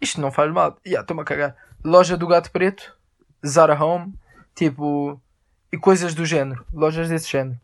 isto 0.00 0.20
não 0.20 0.30
faz 0.30 0.50
mal. 0.52 0.78
Ya, 0.86 1.00
estou-me 1.00 1.22
a 1.22 1.24
cagar. 1.24 1.56
Loja 1.84 2.16
do 2.16 2.26
Gato 2.26 2.50
Preto, 2.50 2.96
Zara 3.44 3.82
Home, 3.82 4.14
tipo. 4.54 5.20
E 5.72 5.78
coisas 5.78 6.14
do 6.14 6.24
género. 6.24 6.64
Lojas 6.72 7.08
desse 7.08 7.28
género. 7.28 7.58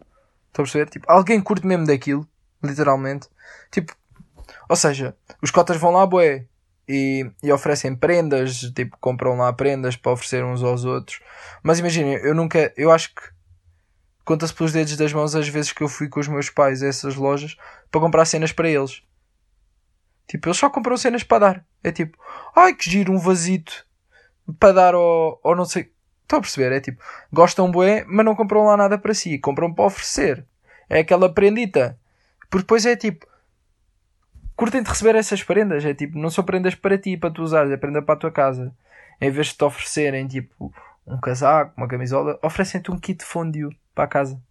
Estão 0.49 0.63
a 0.63 0.67
perceber? 0.67 0.89
Tipo, 0.89 1.11
alguém 1.11 1.41
curte 1.41 1.67
mesmo 1.67 1.87
daquilo, 1.87 2.27
literalmente. 2.63 3.29
Tipo, 3.71 3.95
ou 4.69 4.77
seja, 4.77 5.17
os 5.43 5.51
cotas 5.51 5.77
vão 5.77 5.93
lá, 5.93 6.07
boé, 6.07 6.47
e, 6.89 7.29
e 7.43 7.53
oferecem 7.53 7.95
prendas, 7.95 8.61
tipo, 8.75 8.97
compram 9.01 9.37
lá 9.37 9.53
prendas 9.53 9.97
para 9.97 10.13
oferecer 10.13 10.45
uns 10.45 10.63
aos 10.63 10.85
outros. 10.85 11.21
Mas 11.63 11.79
imaginem, 11.79 12.15
eu 12.17 12.35
nunca, 12.35 12.73
eu 12.77 12.91
acho 12.91 13.15
que 13.15 13.23
conta-se 14.25 14.55
pelos 14.55 14.73
dedos 14.73 14.97
das 14.97 15.13
mãos 15.13 15.35
as 15.35 15.49
vezes 15.49 15.73
que 15.73 15.83
eu 15.83 15.89
fui 15.89 16.09
com 16.09 16.21
os 16.21 16.29
meus 16.29 16.51
pais 16.51 16.83
a 16.83 16.87
essas 16.87 17.17
lojas 17.17 17.57
para 17.91 18.01
comprar 18.01 18.25
cenas 18.25 18.53
para 18.53 18.69
eles. 18.69 19.03
Tipo, 20.29 20.49
eles 20.49 20.59
só 20.59 20.69
compram 20.71 20.97
cenas 20.97 21.23
para 21.23 21.39
dar. 21.39 21.67
É 21.83 21.93
tipo, 21.93 22.19
ai 22.55 22.75
que 22.75 22.91
giro 22.91 23.13
um 23.13 23.19
vasito 23.19 23.87
para 24.59 24.73
dar 24.73 24.95
ao, 24.95 25.41
ao 25.43 25.57
não 25.57 25.65
sei. 25.65 25.93
Estão 26.27 26.41
a 26.41 26.43
perceber? 26.43 26.73
É 26.73 26.81
tipo, 26.81 27.01
gostam 27.33 27.71
bué, 27.71 28.05
mas 28.09 28.27
não 28.27 28.35
compram 28.35 28.65
lá 28.65 28.77
nada 28.77 28.99
para 28.99 29.15
si. 29.15 29.39
Compram 29.39 29.73
para 29.73 29.85
oferecer. 29.85 30.45
É 30.91 30.99
aquela 30.99 31.33
prendita. 31.33 31.97
Porque 32.51 32.65
depois 32.65 32.85
é 32.85 32.97
tipo, 32.97 33.25
curtem 34.57 34.83
de 34.83 34.89
receber 34.89 35.15
essas 35.15 35.45
prendas. 35.45 35.85
É 35.85 35.95
tipo, 35.95 36.19
não 36.19 36.29
são 36.29 36.43
prendas 36.43 36.75
para 36.75 36.99
ti, 36.99 37.17
para 37.17 37.31
tu 37.31 37.43
usares, 37.43 37.71
é 37.71 37.77
prenda 37.77 38.03
para 38.03 38.17
a 38.17 38.19
tua 38.19 38.33
casa. 38.33 38.75
Em 39.21 39.31
vez 39.31 39.49
de 39.49 39.55
te 39.55 39.65
oferecerem 39.65 40.27
tipo 40.27 40.75
um 41.07 41.21
casaco, 41.21 41.73
uma 41.77 41.87
camisola, 41.87 42.41
oferecem-te 42.43 42.91
um 42.91 42.99
kit 42.99 43.21
de 43.21 43.25
fondue 43.25 43.79
para 43.95 44.05
a 44.05 44.09
casa. 44.09 44.43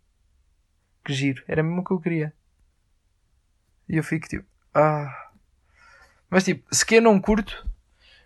Que 1.04 1.12
giro. 1.12 1.44
Era 1.46 1.62
mesmo 1.62 1.82
o 1.82 1.84
que 1.84 1.92
eu 1.92 2.00
queria. 2.00 2.34
E 3.90 3.98
eu 3.98 4.04
fico 4.04 4.30
tipo, 4.30 4.46
ah. 4.74 5.14
Mas 6.30 6.46
tipo, 6.46 6.74
se 6.74 6.86
que 6.86 6.96
eu 6.96 7.02
não 7.02 7.20
curto, 7.20 7.68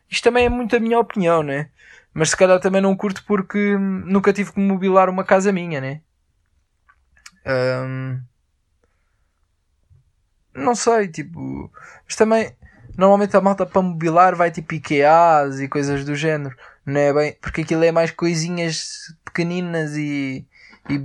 isto 0.07 0.23
também 0.23 0.45
é 0.45 0.49
muito 0.49 0.75
a 0.75 0.79
minha 0.79 0.99
opinião, 0.99 1.41
né? 1.41 1.71
Mas 2.13 2.31
se 2.31 2.37
calhar 2.37 2.59
também 2.59 2.81
não 2.81 2.95
curto 2.95 3.23
porque 3.25 3.77
nunca 3.77 4.33
tive 4.33 4.51
que 4.51 4.59
mobilar 4.59 5.09
uma 5.09 5.23
casa 5.23 5.51
minha, 5.51 5.79
né? 5.79 6.01
Um... 7.45 8.21
Não 10.53 10.75
sei, 10.75 11.07
tipo. 11.07 11.71
Mas 12.05 12.15
também, 12.15 12.55
normalmente 12.97 13.35
a 13.37 13.41
malta 13.41 13.65
para 13.65 13.81
mobilar 13.81 14.35
vai 14.35 14.51
tipo 14.51 14.73
IKEAs 14.73 15.59
e 15.59 15.67
coisas 15.67 16.03
do 16.03 16.15
género. 16.15 16.55
Não 16.85 16.99
é 16.99 17.13
bem. 17.13 17.37
Porque 17.41 17.61
aquilo 17.61 17.83
é 17.83 17.91
mais 17.91 18.11
coisinhas 18.11 19.13
pequeninas 19.23 19.95
e. 19.95 20.45
e 20.89 20.99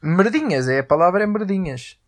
merdinhas, 0.00 0.68
é 0.68 0.80
a 0.80 0.84
palavra 0.84 1.22
é 1.22 1.26
merdinhas. 1.26 1.98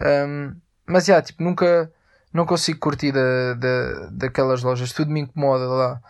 Um, 0.00 0.54
mas 0.86 1.06
já, 1.06 1.20
tipo, 1.22 1.42
nunca 1.42 1.92
não 2.32 2.46
consigo 2.46 2.78
curtir 2.78 3.12
da, 3.12 3.54
da, 3.54 4.10
daquelas 4.10 4.62
lojas, 4.62 4.92
tudo 4.92 5.10
me 5.10 5.20
incomoda 5.20 5.66
lá. 5.66 6.00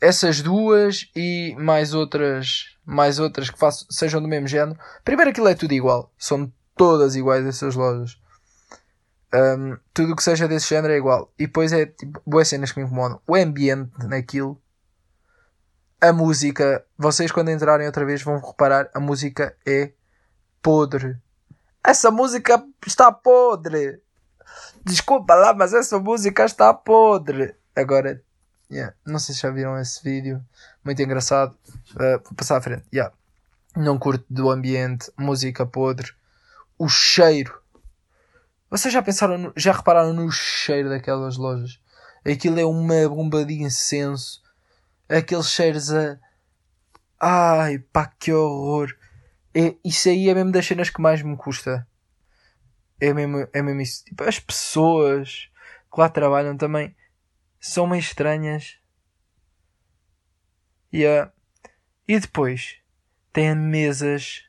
Essas 0.00 0.40
duas 0.40 1.10
e 1.14 1.56
mais 1.58 1.92
outras, 1.92 2.76
mais 2.84 3.18
outras 3.18 3.50
que 3.50 3.58
faço, 3.58 3.86
sejam 3.90 4.22
do 4.22 4.28
mesmo 4.28 4.46
género. 4.46 4.78
Primeiro 5.04 5.30
aquilo 5.30 5.48
é 5.48 5.54
tudo 5.54 5.72
igual, 5.72 6.12
são 6.16 6.52
todas 6.76 7.16
iguais 7.16 7.44
essas 7.44 7.74
lojas. 7.74 8.18
Um, 9.34 9.76
tudo 9.92 10.16
que 10.16 10.22
seja 10.22 10.48
desse 10.48 10.68
género 10.68 10.92
é 10.92 10.96
igual. 10.96 11.32
E 11.38 11.46
depois 11.46 11.72
é 11.72 11.86
tipo, 11.86 12.22
boas 12.26 12.48
cenas 12.48 12.72
que 12.72 12.80
me 12.80 12.86
incomodam. 12.86 13.20
O 13.26 13.34
ambiente 13.34 13.90
naquilo, 14.06 14.60
a 16.00 16.12
música, 16.12 16.84
vocês 16.96 17.32
quando 17.32 17.50
entrarem 17.50 17.86
outra 17.86 18.06
vez 18.06 18.22
vão 18.22 18.38
reparar, 18.40 18.88
a 18.94 19.00
música 19.00 19.56
é 19.66 19.92
podre. 20.62 21.16
Essa 21.84 22.10
música 22.10 22.64
está 22.86 23.10
podre. 23.10 24.00
Desculpa 24.84 25.34
lá, 25.34 25.52
mas 25.52 25.74
essa 25.74 25.98
música 25.98 26.44
está 26.44 26.72
podre. 26.72 27.54
Agora, 27.74 28.22
yeah, 28.70 28.94
não 29.04 29.18
sei 29.18 29.34
se 29.34 29.42
já 29.42 29.50
viram 29.50 29.78
esse 29.78 30.02
vídeo. 30.02 30.44
Muito 30.84 31.00
engraçado. 31.02 31.56
Uh, 31.92 32.22
vou 32.24 32.34
passar 32.36 32.56
à 32.56 32.60
frente. 32.60 32.84
Yeah. 32.92 33.14
Não 33.76 33.98
curto 33.98 34.24
do 34.28 34.50
ambiente, 34.50 35.10
música 35.16 35.66
podre. 35.66 36.12
O 36.78 36.88
cheiro. 36.88 37.60
Vocês 38.70 38.92
já 38.92 39.02
pensaram, 39.02 39.38
no, 39.38 39.52
já 39.56 39.72
repararam 39.72 40.12
no 40.12 40.30
cheiro 40.30 40.88
daquelas 40.88 41.36
lojas? 41.36 41.80
Aquilo 42.24 42.60
é 42.60 42.64
uma 42.64 43.08
bomba 43.08 43.44
de 43.44 43.62
incenso. 43.62 44.42
Aqueles 45.08 45.50
cheiros 45.50 45.92
a. 45.92 46.18
Ai 47.20 47.78
pá, 47.78 48.12
que 48.18 48.32
horror. 48.32 48.94
É, 49.54 49.74
isso 49.84 50.08
aí 50.08 50.28
é 50.28 50.34
mesmo 50.34 50.52
das 50.52 50.66
cenas 50.66 50.90
que 50.90 51.00
mais 51.00 51.22
me 51.22 51.36
custa. 51.36 51.86
É 53.00 53.12
mesmo, 53.14 53.48
é 53.52 53.62
mesmo 53.62 53.80
isso. 53.80 54.04
Tipo, 54.04 54.24
as 54.24 54.38
pessoas 54.38 55.48
que 55.92 56.00
lá 56.00 56.08
trabalham 56.08 56.56
também 56.56 56.94
são 57.60 57.86
meio 57.86 58.00
estranhas. 58.00 58.78
Yeah. 60.92 61.32
E 62.06 62.18
depois 62.18 62.78
tem 63.32 63.54
mesas 63.54 64.44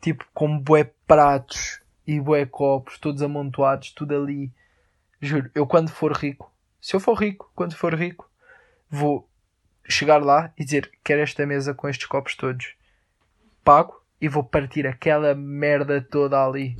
tipo 0.00 0.26
com 0.34 0.58
bué 0.58 0.90
pratos 1.06 1.80
e 2.06 2.20
bué 2.20 2.44
copos, 2.44 2.98
todos 2.98 3.22
amontoados, 3.22 3.92
tudo 3.92 4.14
ali. 4.16 4.52
Juro, 5.20 5.50
eu 5.54 5.66
quando 5.66 5.90
for 5.90 6.12
rico, 6.12 6.52
se 6.80 6.94
eu 6.94 7.00
for 7.00 7.14
rico, 7.14 7.50
quando 7.54 7.76
for 7.76 7.94
rico, 7.94 8.28
vou 8.90 9.28
chegar 9.88 10.22
lá 10.22 10.52
e 10.58 10.64
dizer 10.64 10.90
quero 11.04 11.22
esta 11.22 11.46
mesa 11.46 11.72
com 11.74 11.88
estes 11.88 12.06
copos 12.06 12.34
todos. 12.34 12.74
Pago 13.64 14.02
e 14.20 14.28
vou 14.28 14.42
partir 14.42 14.86
aquela 14.86 15.34
merda 15.34 16.00
toda 16.00 16.44
ali. 16.44 16.76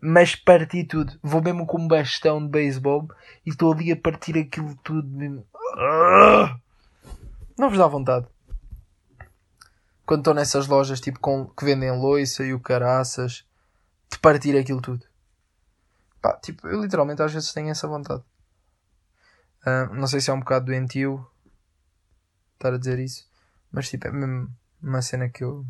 Mas 0.00 0.36
parti 0.36 0.84
tudo. 0.84 1.18
Vou 1.22 1.42
mesmo 1.42 1.66
com 1.66 1.80
um 1.80 1.88
bastão 1.88 2.40
de 2.42 2.48
beisebol 2.48 3.08
e 3.44 3.50
estou 3.50 3.72
ali 3.72 3.90
a 3.92 3.96
partir 3.96 4.38
aquilo 4.38 4.76
tudo. 4.82 5.08
Mesmo. 5.08 5.46
Não 7.58 7.68
vos 7.68 7.78
dá 7.78 7.86
vontade. 7.86 8.26
Quando 10.06 10.20
estão 10.20 10.34
nessas 10.34 10.66
lojas 10.66 11.00
tipo 11.00 11.18
com, 11.20 11.46
que 11.46 11.64
vendem 11.64 11.90
loiça 11.90 12.44
e 12.44 12.54
o 12.54 12.60
caraças, 12.60 13.44
de 14.10 14.18
partir 14.18 14.56
aquilo 14.56 14.80
tudo. 14.80 15.04
Pá, 16.22 16.36
tipo, 16.38 16.66
eu 16.66 16.80
literalmente 16.80 17.22
às 17.22 17.32
vezes 17.32 17.52
tenho 17.52 17.70
essa 17.70 17.86
vontade. 17.86 18.22
Uh, 19.66 19.92
não 19.94 20.06
sei 20.06 20.20
se 20.20 20.30
é 20.30 20.32
um 20.32 20.40
bocado 20.40 20.66
doentio 20.66 21.26
estar 22.54 22.72
a 22.72 22.78
dizer 22.78 22.98
isso, 22.98 23.28
mas 23.70 23.88
tipo, 23.88 24.06
é 24.08 24.10
mesmo 24.10 24.48
uma 24.82 25.02
cena 25.02 25.28
que 25.28 25.44
eu 25.44 25.66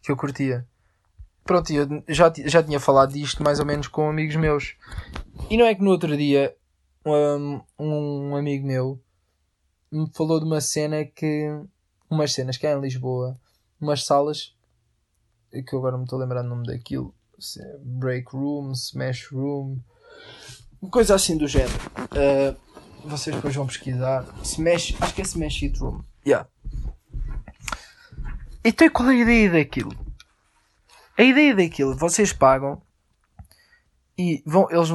que 0.00 0.10
eu 0.10 0.16
curtia. 0.16 0.66
Pronto, 1.44 1.72
eu 1.72 2.02
já, 2.08 2.32
já 2.46 2.62
tinha 2.62 2.78
falado 2.78 3.12
disto 3.12 3.42
mais 3.42 3.58
ou 3.58 3.66
menos 3.66 3.88
com 3.88 4.08
amigos 4.08 4.36
meus. 4.36 4.76
E 5.50 5.56
não 5.56 5.66
é 5.66 5.74
que 5.74 5.82
no 5.82 5.90
outro 5.90 6.16
dia 6.16 6.54
um, 7.04 7.60
um 7.78 8.36
amigo 8.36 8.66
meu 8.66 9.02
me 9.90 10.08
falou 10.14 10.38
de 10.38 10.46
uma 10.46 10.60
cena 10.60 11.04
que. 11.04 11.48
Umas 12.08 12.32
cenas 12.32 12.58
que 12.58 12.66
é 12.66 12.74
em 12.74 12.80
Lisboa, 12.80 13.40
umas 13.80 14.04
salas 14.04 14.54
que 15.50 15.74
eu 15.74 15.78
agora 15.78 15.96
me 15.96 16.04
estou 16.04 16.18
a 16.18 16.22
lembrar 16.22 16.44
o 16.44 16.48
nome 16.48 16.66
daquilo. 16.66 17.14
É 17.58 17.78
break 17.78 18.26
room, 18.32 18.72
smash 18.72 19.28
room, 19.32 19.78
coisa 20.90 21.14
assim 21.14 21.36
do 21.36 21.48
género. 21.48 21.74
Uh, 22.12 22.56
vocês 23.08 23.34
depois 23.34 23.54
vão 23.54 23.66
pesquisar. 23.66 24.24
Smash, 24.42 24.94
acho 25.00 25.14
que 25.14 25.22
é 25.22 25.24
Smash 25.24 25.62
It 25.64 25.78
Room. 25.80 26.02
Yeah. 26.24 26.48
Então 28.64 28.88
qual 28.90 29.10
é 29.10 29.12
a 29.12 29.16
ideia 29.16 29.50
daquilo? 29.50 29.92
A 31.16 31.22
ideia 31.22 31.54
daquilo, 31.54 31.96
vocês 31.96 32.32
pagam 32.32 32.80
e 34.16 34.42
vão, 34.46 34.68
eles 34.70 34.88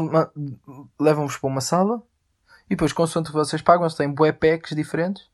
levam-vos 1.00 1.38
para 1.38 1.48
uma 1.48 1.62
sala 1.62 2.02
e 2.66 2.72
depois, 2.72 2.92
consoante 2.92 3.30
o 3.30 3.32
que 3.32 3.38
vocês 3.38 3.62
pagam, 3.62 3.84
eles 3.84 3.96
têm 3.96 4.12
bué 4.12 4.32
packs 4.32 4.76
diferentes 4.76 5.30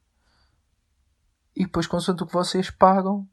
e 1.56 1.64
depois, 1.66 1.88
consoante 1.88 2.24
o 2.24 2.28
que 2.28 2.34
vocês 2.34 2.70
pagam, 2.70 3.28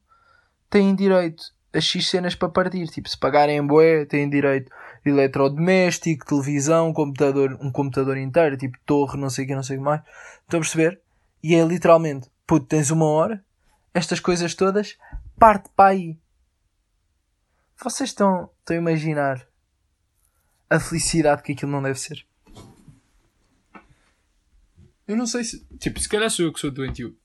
têm 0.69 0.95
direito 0.95 1.43
a 1.73 1.81
X 1.81 2.09
cenas 2.09 2.35
para 2.35 2.49
partir. 2.49 2.87
Tipo, 2.89 3.09
se 3.09 3.19
pagarem 3.19 3.67
bué, 3.67 4.05
têm 4.05 4.29
direito 4.29 4.71
de 5.05 5.11
eletrodoméstico, 5.11 6.27
televisão, 6.27 6.93
computador, 6.93 7.59
um 7.61 7.71
computador 7.71 8.17
inteiro, 8.17 8.57
tipo 8.57 8.79
torre, 8.85 9.19
não 9.19 9.31
sei 9.31 9.45
o 9.45 9.49
que, 9.49 9.55
não 9.55 9.63
sei 9.63 9.77
o 9.77 9.79
que 9.81 9.85
mais. 9.85 10.03
Estão 10.43 10.59
a 10.59 10.63
perceber? 10.63 11.01
E 11.43 11.55
é 11.55 11.65
literalmente, 11.65 12.31
puto, 12.47 12.67
tens 12.67 12.91
uma 12.91 13.07
hora, 13.07 13.43
estas 13.95 14.21
coisas 14.21 14.55
todas, 14.55 14.99
parte 15.39 15.71
para 15.75 15.91
aí. 15.91 16.19
Vocês 17.83 18.11
estão, 18.11 18.51
estão 18.61 18.77
a 18.77 18.79
imaginar 18.79 19.47
a 20.69 20.79
felicidade 20.79 21.43
que 21.43 21.53
aquilo 21.53 21.73
não 21.73 21.83
deve 21.83 21.99
ser? 21.99 22.25
Eu 25.09 25.17
não 25.17 25.27
sei 25.27 25.45
se. 25.45 25.65
Tipo, 25.79 25.99
se 25.99 26.09
calhar 26.09 26.31
sou 26.31 26.45
eu 26.45 26.53
que 26.53 26.61
sou 26.61 26.71
doentio. 26.71 27.17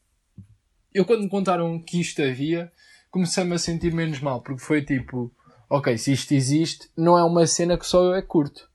Eu, 0.94 1.06
quando 1.06 1.24
me 1.24 1.30
contaram 1.30 1.78
que 1.80 2.00
isto 2.00 2.22
havia, 2.22 2.72
comecei-me 3.12 3.54
a 3.54 3.60
sentir 3.60 3.94
menos 3.94 4.20
mal, 4.22 4.42
porque 4.42 4.62
foi 4.62 4.84
tipo: 4.84 5.32
ok, 5.70 5.98
se 5.98 6.14
isto 6.14 6.34
existe, 6.34 6.90
não 6.96 7.18
é 7.18 7.24
uma 7.24 7.46
cena 7.46 7.78
que 7.78 7.86
só 7.86 8.02
eu 8.04 8.16
é 8.16 8.22
curto. 8.22 8.70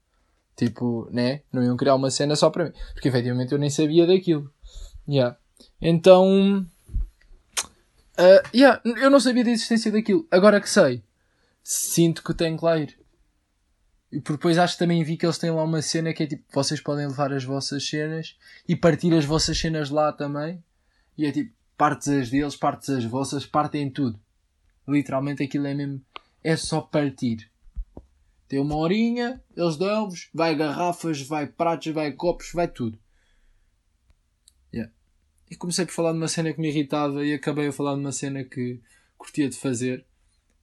Tipo, 0.55 1.09
né? 1.11 1.41
Não 1.51 1.63
iam 1.63 1.75
criar 1.75 1.95
uma 1.95 2.11
cena 2.11 2.35
só 2.35 2.49
para 2.49 2.65
mim. 2.65 2.73
Porque 2.93 3.07
efetivamente 3.07 3.51
eu 3.51 3.57
nem 3.57 3.69
sabia 3.69 4.05
daquilo. 4.05 4.53
Yeah. 5.07 5.35
Então 5.81 6.65
Uh, 8.21 8.43
yeah, 8.53 8.79
eu 8.83 9.09
não 9.09 9.19
sabia 9.19 9.43
da 9.43 9.49
existência 9.49 9.91
daquilo. 9.91 10.27
Agora 10.29 10.61
que 10.61 10.69
sei, 10.69 11.01
sinto 11.63 12.23
que 12.23 12.33
tenho 12.33 12.57
que 12.57 12.65
lá 12.65 12.77
ir. 12.77 12.99
E 14.11 14.19
depois 14.19 14.57
acho 14.57 14.73
que 14.73 14.79
também 14.79 15.03
vi 15.03 15.15
que 15.15 15.25
eles 15.25 15.37
têm 15.37 15.51
lá 15.51 15.63
uma 15.63 15.81
cena 15.81 16.13
que 16.13 16.23
é 16.23 16.27
tipo, 16.27 16.43
vocês 16.51 16.81
podem 16.81 17.07
levar 17.07 17.31
as 17.31 17.43
vossas 17.43 17.87
cenas 17.87 18.37
e 18.67 18.75
partir 18.75 19.13
as 19.13 19.23
vossas 19.23 19.57
cenas 19.57 19.89
lá 19.89 20.11
também. 20.11 20.61
E 21.17 21.25
é 21.25 21.31
tipo, 21.31 21.53
partes 21.77 22.09
as 22.09 22.29
deles, 22.29 22.55
partes 22.55 22.89
as 22.89 23.05
vossas, 23.05 23.45
partem 23.45 23.89
tudo. 23.89 24.19
Literalmente 24.87 25.43
aquilo 25.43 25.67
é 25.67 25.73
mesmo, 25.73 26.01
é 26.43 26.57
só 26.57 26.81
partir. 26.81 27.49
Tem 28.47 28.59
uma 28.59 28.75
horinha, 28.75 29.41
eles 29.55 29.77
dão-vos, 29.77 30.29
vai 30.33 30.55
garrafas, 30.55 31.21
vai 31.21 31.47
pratos, 31.47 31.93
vai 31.93 32.11
copos, 32.11 32.51
vai 32.53 32.67
tudo. 32.67 32.99
E 35.51 35.55
comecei 35.57 35.85
por 35.85 35.91
falar 35.91 36.13
de 36.13 36.17
uma 36.17 36.29
cena 36.29 36.53
que 36.53 36.61
me 36.61 36.69
irritava 36.69 37.25
e 37.25 37.33
acabei 37.33 37.67
a 37.67 37.73
falar 37.73 37.95
de 37.95 37.99
uma 37.99 38.13
cena 38.13 38.41
que 38.41 38.79
curtia 39.17 39.49
de 39.49 39.57
fazer. 39.57 40.05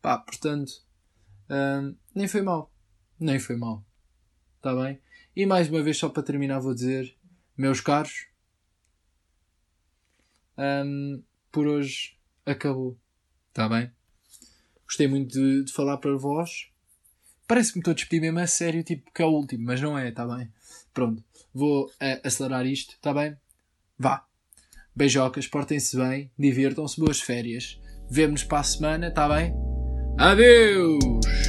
Pá, 0.01 0.17
portanto, 0.17 0.73
hum, 1.51 1.95
nem 2.15 2.29
foi 2.29 2.43
mal. 2.43 2.73
Nem 3.19 3.39
foi 3.39 3.57
mal. 3.57 3.85
Está 4.57 4.75
bem? 4.75 5.01
E 5.35 5.47
mais 5.47 5.69
uma 5.69 5.83
vez, 5.83 5.97
só 5.97 6.09
para 6.09 6.23
terminar, 6.23 6.59
vou 6.61 6.75
dizer, 6.75 7.17
meus 7.57 7.81
caros, 7.81 8.27
um, 10.59 11.23
por 11.53 11.67
hoje 11.67 12.17
acabou. 12.45 12.99
Está 13.49 13.69
bem? 13.69 13.91
Gostei 14.85 15.07
muito 15.07 15.33
de, 15.33 15.65
de 15.65 15.73
falar 15.73 15.99
para 15.99 16.17
vós. 16.17 16.71
Parece 17.47 17.73
que 17.73 17.79
me 17.79 17.81
estou 17.81 17.93
a 17.93 17.95
despedir 17.95 18.21
mesmo 18.21 18.41
a 18.41 18.47
sério, 18.47 18.83
tipo 18.83 19.13
que 19.13 19.23
é 19.23 19.25
o 19.25 19.31
último, 19.31 19.65
mas 19.65 19.81
não 19.81 19.99
é, 19.99 20.09
está 20.09 20.27
bem? 20.27 20.53
Pronto, 20.93 21.23
vou 21.55 21.87
uh, 21.87 22.21
acelerar 22.25 22.67
isto, 22.67 22.95
está 22.95 23.15
bem? 23.15 23.37
Vá. 23.99 24.27
Beijocas, 24.95 25.47
portem-se 25.47 25.97
bem, 25.97 26.31
divirtam-se, 26.39 27.01
boas 27.01 27.21
férias. 27.21 27.81
Vemo-nos 28.11 28.45
para 28.45 28.61
a 28.61 28.65
semana, 28.65 29.09
está 29.09 29.29
bem? 29.29 29.78
Adeus! 30.21 31.48